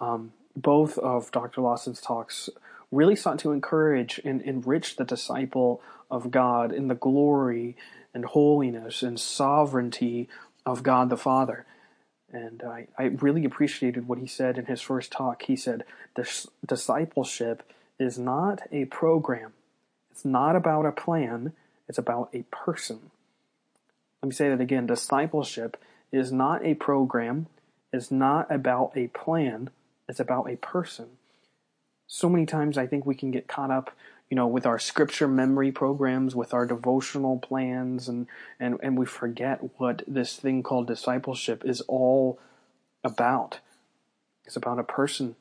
Um, 0.00 0.32
both 0.54 0.98
of 0.98 1.30
Dr. 1.30 1.60
Lawson's 1.60 2.00
talks 2.00 2.48
really 2.90 3.16
sought 3.16 3.38
to 3.40 3.52
encourage 3.52 4.20
and 4.24 4.40
enrich 4.42 4.96
the 4.96 5.04
disciple 5.04 5.80
of 6.10 6.30
God 6.30 6.72
in 6.72 6.88
the 6.88 6.94
glory 6.94 7.76
and 8.16 8.24
holiness 8.24 9.02
and 9.02 9.20
sovereignty 9.20 10.26
of 10.64 10.82
God 10.82 11.10
the 11.10 11.18
Father. 11.18 11.66
And 12.32 12.62
I, 12.62 12.88
I 12.98 13.04
really 13.04 13.44
appreciated 13.44 14.08
what 14.08 14.18
he 14.18 14.26
said 14.26 14.56
in 14.56 14.64
his 14.64 14.80
first 14.80 15.12
talk. 15.12 15.42
He 15.42 15.54
said, 15.54 15.84
Discipleship 16.66 17.62
is 18.00 18.18
not 18.18 18.62
a 18.72 18.86
program, 18.86 19.52
it's 20.10 20.24
not 20.24 20.56
about 20.56 20.86
a 20.86 20.92
plan, 20.92 21.52
it's 21.90 21.98
about 21.98 22.30
a 22.32 22.42
person. 22.44 23.10
Let 24.22 24.28
me 24.30 24.34
say 24.34 24.48
that 24.48 24.62
again. 24.62 24.86
Discipleship 24.86 25.76
is 26.10 26.32
not 26.32 26.64
a 26.64 26.72
program, 26.72 27.48
it's 27.92 28.10
not 28.10 28.50
about 28.50 28.92
a 28.96 29.08
plan, 29.08 29.68
it's 30.08 30.20
about 30.20 30.50
a 30.50 30.56
person. 30.56 31.10
So 32.06 32.30
many 32.30 32.46
times 32.46 32.78
I 32.78 32.86
think 32.86 33.04
we 33.04 33.14
can 33.14 33.30
get 33.30 33.46
caught 33.46 33.70
up, 33.70 33.90
you 34.30 34.34
know, 34.34 34.46
with 34.46 34.66
our 34.66 34.78
scripture 34.78 35.28
memory 35.28 35.70
programs, 35.70 36.34
with 36.34 36.52
our 36.52 36.66
devotional 36.66 37.38
plans, 37.38 38.08
and, 38.08 38.26
and, 38.58 38.78
and 38.82 38.98
we 38.98 39.06
forget 39.06 39.60
what 39.78 40.02
this 40.06 40.36
thing 40.36 40.62
called 40.62 40.86
discipleship 40.86 41.64
is 41.64 41.80
all 41.82 42.38
about. 43.04 43.60
It's 44.44 44.56
about 44.56 44.78
a 44.78 44.84
person. 44.84 45.36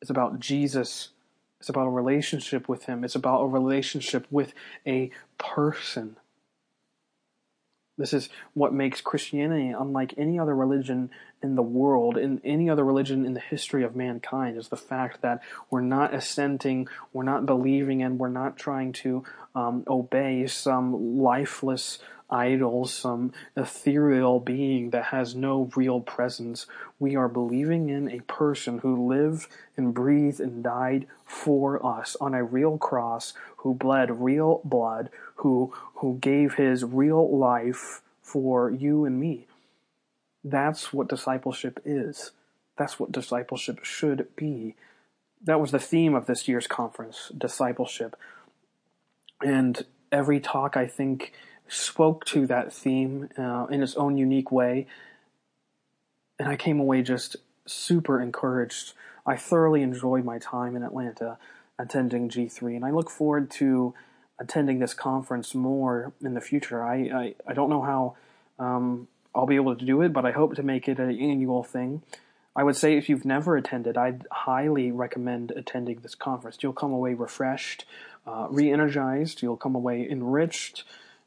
It's 0.00 0.10
about 0.10 0.40
Jesus. 0.40 1.10
It's 1.58 1.68
about 1.68 1.86
a 1.86 1.90
relationship 1.90 2.68
with 2.68 2.84
Him. 2.84 3.02
It's 3.02 3.14
about 3.14 3.42
a 3.42 3.48
relationship 3.48 4.26
with 4.30 4.52
a 4.86 5.10
person. 5.38 6.16
This 7.98 8.12
is 8.12 8.28
what 8.54 8.72
makes 8.72 9.00
Christianity 9.00 9.70
unlike 9.70 10.14
any 10.16 10.38
other 10.38 10.54
religion 10.54 11.10
in 11.42 11.56
the 11.56 11.62
world, 11.62 12.16
in 12.16 12.40
any 12.44 12.70
other 12.70 12.84
religion 12.84 13.26
in 13.26 13.34
the 13.34 13.40
history 13.40 13.82
of 13.84 13.94
mankind, 13.94 14.56
is 14.56 14.68
the 14.68 14.76
fact 14.76 15.20
that 15.20 15.42
we're 15.70 15.80
not 15.80 16.14
assenting, 16.14 16.88
we're 17.12 17.24
not 17.24 17.44
believing, 17.44 18.02
and 18.02 18.18
we're 18.18 18.28
not 18.28 18.56
trying 18.56 18.92
to 18.92 19.24
um, 19.54 19.84
obey 19.88 20.46
some 20.46 21.18
lifeless 21.18 21.98
idol, 22.30 22.84
some 22.86 23.32
ethereal 23.56 24.38
being 24.40 24.90
that 24.90 25.04
has 25.06 25.34
no 25.34 25.70
real 25.76 26.00
presence. 26.00 26.66
We 26.98 27.16
are 27.16 27.28
believing 27.28 27.88
in 27.88 28.10
a 28.10 28.20
person 28.20 28.78
who 28.78 29.08
lived 29.08 29.46
and 29.76 29.94
breathed 29.94 30.40
and 30.40 30.62
died 30.62 31.06
for 31.24 31.84
us 31.84 32.16
on 32.20 32.34
a 32.34 32.44
real 32.44 32.78
cross, 32.78 33.32
who 33.58 33.74
bled 33.74 34.22
real 34.22 34.60
blood, 34.64 35.10
who 35.38 35.72
who 35.96 36.18
gave 36.20 36.54
his 36.54 36.84
real 36.84 37.36
life 37.36 38.02
for 38.22 38.70
you 38.70 39.04
and 39.04 39.18
me. 39.18 39.46
That's 40.44 40.92
what 40.92 41.08
discipleship 41.08 41.80
is. 41.84 42.32
That's 42.76 43.00
what 43.00 43.12
discipleship 43.12 43.84
should 43.84 44.28
be. 44.36 44.76
That 45.42 45.60
was 45.60 45.72
the 45.72 45.78
theme 45.78 46.14
of 46.14 46.26
this 46.26 46.46
year's 46.46 46.66
conference, 46.66 47.30
discipleship. 47.36 48.16
And 49.40 49.84
every 50.12 50.40
talk, 50.40 50.76
I 50.76 50.86
think, 50.86 51.32
spoke 51.68 52.24
to 52.26 52.46
that 52.46 52.72
theme 52.72 53.28
uh, 53.36 53.66
in 53.70 53.82
its 53.82 53.94
own 53.96 54.16
unique 54.16 54.50
way. 54.52 54.86
And 56.38 56.48
I 56.48 56.56
came 56.56 56.80
away 56.80 57.02
just 57.02 57.36
super 57.66 58.20
encouraged. 58.20 58.94
I 59.26 59.36
thoroughly 59.36 59.82
enjoyed 59.82 60.24
my 60.24 60.38
time 60.38 60.76
in 60.76 60.82
Atlanta 60.82 61.38
attending 61.78 62.28
G3, 62.28 62.76
and 62.76 62.84
I 62.84 62.90
look 62.90 63.10
forward 63.10 63.50
to 63.52 63.94
attending 64.40 64.78
this 64.78 64.94
conference 64.94 65.54
more 65.54 66.12
in 66.22 66.34
the 66.34 66.40
future. 66.40 66.82
I 66.82 66.96
I, 66.96 67.34
I 67.46 67.52
don't 67.54 67.70
know 67.70 67.82
how 67.82 68.16
um, 68.58 69.08
I'll 69.34 69.46
be 69.46 69.56
able 69.56 69.76
to 69.76 69.84
do 69.84 70.02
it, 70.02 70.12
but 70.12 70.24
I 70.24 70.32
hope 70.32 70.54
to 70.56 70.62
make 70.62 70.88
it 70.88 70.98
an 70.98 71.10
annual 71.10 71.62
thing. 71.62 72.02
I 72.56 72.64
would 72.64 72.76
say 72.76 72.96
if 72.96 73.08
you've 73.08 73.24
never 73.24 73.56
attended, 73.56 73.96
I'd 73.96 74.26
highly 74.32 74.90
recommend 74.90 75.52
attending 75.52 76.00
this 76.00 76.16
conference. 76.16 76.58
You'll 76.60 76.72
come 76.72 76.92
away 76.92 77.14
refreshed, 77.14 77.84
uh, 78.26 78.48
re-energized. 78.50 79.42
You'll 79.42 79.56
come 79.56 79.76
away 79.76 80.08
enriched 80.10 80.82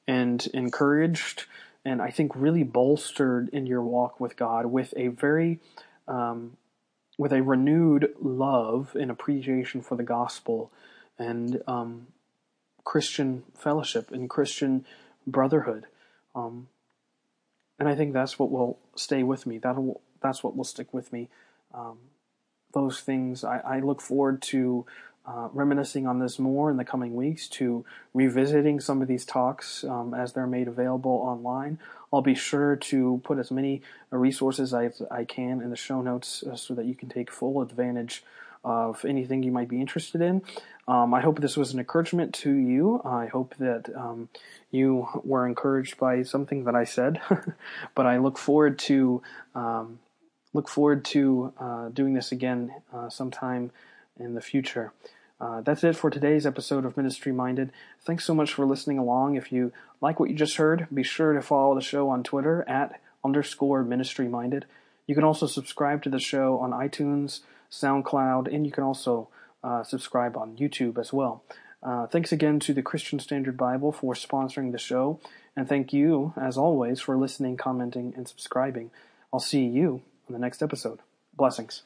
and 0.05 0.45
encouraged, 0.53 1.45
and 1.85 2.01
I 2.01 2.11
think 2.11 2.33
really 2.35 2.63
bolstered 2.63 3.47
in 3.49 3.65
your 3.65 3.81
walk 3.81 4.19
with 4.19 4.35
God 4.35 4.65
with 4.65 4.93
a 4.97 5.07
very 5.07 5.59
um, 6.07 6.57
with 7.17 7.31
a 7.31 7.41
renewed 7.41 8.13
love 8.19 8.95
and 8.99 9.11
appreciation 9.11 9.81
for 9.81 9.95
the 9.95 10.03
gospel 10.03 10.71
and 11.17 11.61
um, 11.67 12.07
Christian 12.83 13.43
fellowship 13.57 14.11
and 14.11 14.29
Christian 14.29 14.85
brotherhood. 15.27 15.85
Um, 16.35 16.67
and 17.79 17.89
I 17.89 17.95
think 17.95 18.13
that's 18.13 18.37
what 18.37 18.51
will 18.51 18.79
stay 18.95 19.23
with 19.23 19.45
me. 19.45 19.57
That 19.57 19.75
that's 20.21 20.43
what 20.43 20.55
will 20.55 20.63
stick 20.63 20.93
with 20.93 21.11
me. 21.11 21.29
Um, 21.73 21.97
those 22.73 22.99
things 22.99 23.43
I, 23.43 23.57
I, 23.59 23.79
look 23.79 24.01
forward 24.01 24.41
to 24.43 24.85
uh, 25.25 25.49
reminiscing 25.53 26.07
on 26.07 26.19
this 26.19 26.39
more 26.39 26.71
in 26.71 26.77
the 26.77 26.85
coming 26.85 27.15
weeks, 27.15 27.47
to 27.47 27.85
revisiting 28.13 28.79
some 28.79 29.01
of 29.01 29.07
these 29.07 29.25
talks 29.25 29.83
um, 29.83 30.13
as 30.13 30.33
they're 30.33 30.47
made 30.47 30.67
available 30.67 31.11
online. 31.11 31.79
I'll 32.11 32.21
be 32.21 32.35
sure 32.35 32.75
to 32.75 33.21
put 33.23 33.37
as 33.37 33.51
many 33.51 33.81
resources 34.09 34.73
as 34.73 35.01
I 35.11 35.23
can 35.23 35.61
in 35.61 35.69
the 35.69 35.75
show 35.75 36.01
notes 36.01 36.43
uh, 36.43 36.55
so 36.55 36.73
that 36.73 36.85
you 36.85 36.95
can 36.95 37.07
take 37.07 37.31
full 37.31 37.61
advantage 37.61 38.23
of 38.63 39.03
anything 39.05 39.43
you 39.43 39.51
might 39.51 39.67
be 39.67 39.79
interested 39.79 40.21
in. 40.21 40.41
Um, 40.87 41.13
I 41.13 41.21
hope 41.21 41.39
this 41.39 41.57
was 41.57 41.73
an 41.73 41.79
encouragement 41.79 42.33
to 42.35 42.51
you. 42.51 43.01
I 43.05 43.27
hope 43.27 43.55
that 43.59 43.89
um, 43.95 44.29
you 44.71 45.07
were 45.23 45.47
encouraged 45.47 45.97
by 45.97 46.23
something 46.23 46.65
that 46.65 46.75
I 46.75 46.83
said. 46.83 47.21
but 47.95 48.05
I 48.05 48.17
look 48.17 48.37
forward 48.37 48.77
to 48.79 49.21
um, 49.55 49.99
look 50.53 50.67
forward 50.67 51.05
to 51.05 51.53
uh, 51.59 51.89
doing 51.89 52.13
this 52.13 52.31
again 52.31 52.73
uh, 52.93 53.09
sometime 53.09 53.71
in 54.19 54.33
the 54.33 54.41
future. 54.41 54.91
Uh, 55.39 55.61
that's 55.61 55.83
it 55.83 55.95
for 55.95 56.09
today's 56.09 56.45
episode 56.45 56.85
of 56.85 56.95
Ministry 56.95 57.31
Minded. 57.31 57.71
Thanks 58.01 58.25
so 58.25 58.35
much 58.35 58.53
for 58.53 58.65
listening 58.65 58.99
along. 58.99 59.35
If 59.35 59.51
you 59.51 59.71
like 59.99 60.19
what 60.19 60.29
you 60.29 60.35
just 60.35 60.57
heard, 60.57 60.87
be 60.93 61.03
sure 61.03 61.33
to 61.33 61.41
follow 61.41 61.73
the 61.73 61.81
show 61.81 62.09
on 62.09 62.21
Twitter 62.21 62.63
at 62.69 63.01
underscore 63.23 63.83
Ministry 63.83 64.27
Minded. 64.27 64.65
You 65.07 65.15
can 65.15 65.23
also 65.23 65.47
subscribe 65.47 66.03
to 66.03 66.09
the 66.09 66.19
show 66.19 66.59
on 66.59 66.71
iTunes, 66.71 67.39
SoundCloud, 67.71 68.53
and 68.53 68.65
you 68.65 68.71
can 68.71 68.83
also 68.83 69.29
uh, 69.63 69.83
subscribe 69.83 70.37
on 70.37 70.57
YouTube 70.57 70.97
as 70.97 71.11
well. 71.13 71.43
Uh, 71.83 72.05
thanks 72.07 72.31
again 72.31 72.59
to 72.59 72.73
the 72.73 72.83
Christian 72.83 73.19
Standard 73.19 73.57
Bible 73.57 73.91
for 73.91 74.13
sponsoring 74.13 74.71
the 74.71 74.77
show, 74.77 75.19
and 75.55 75.67
thank 75.67 75.91
you, 75.91 76.33
as 76.39 76.57
always, 76.57 76.99
for 76.99 77.17
listening, 77.17 77.57
commenting, 77.57 78.13
and 78.15 78.27
subscribing. 78.27 78.91
I'll 79.33 79.39
see 79.39 79.65
you 79.65 80.01
on 80.27 80.33
the 80.33 80.39
next 80.39 80.61
episode. 80.61 80.99
Blessings. 81.35 81.83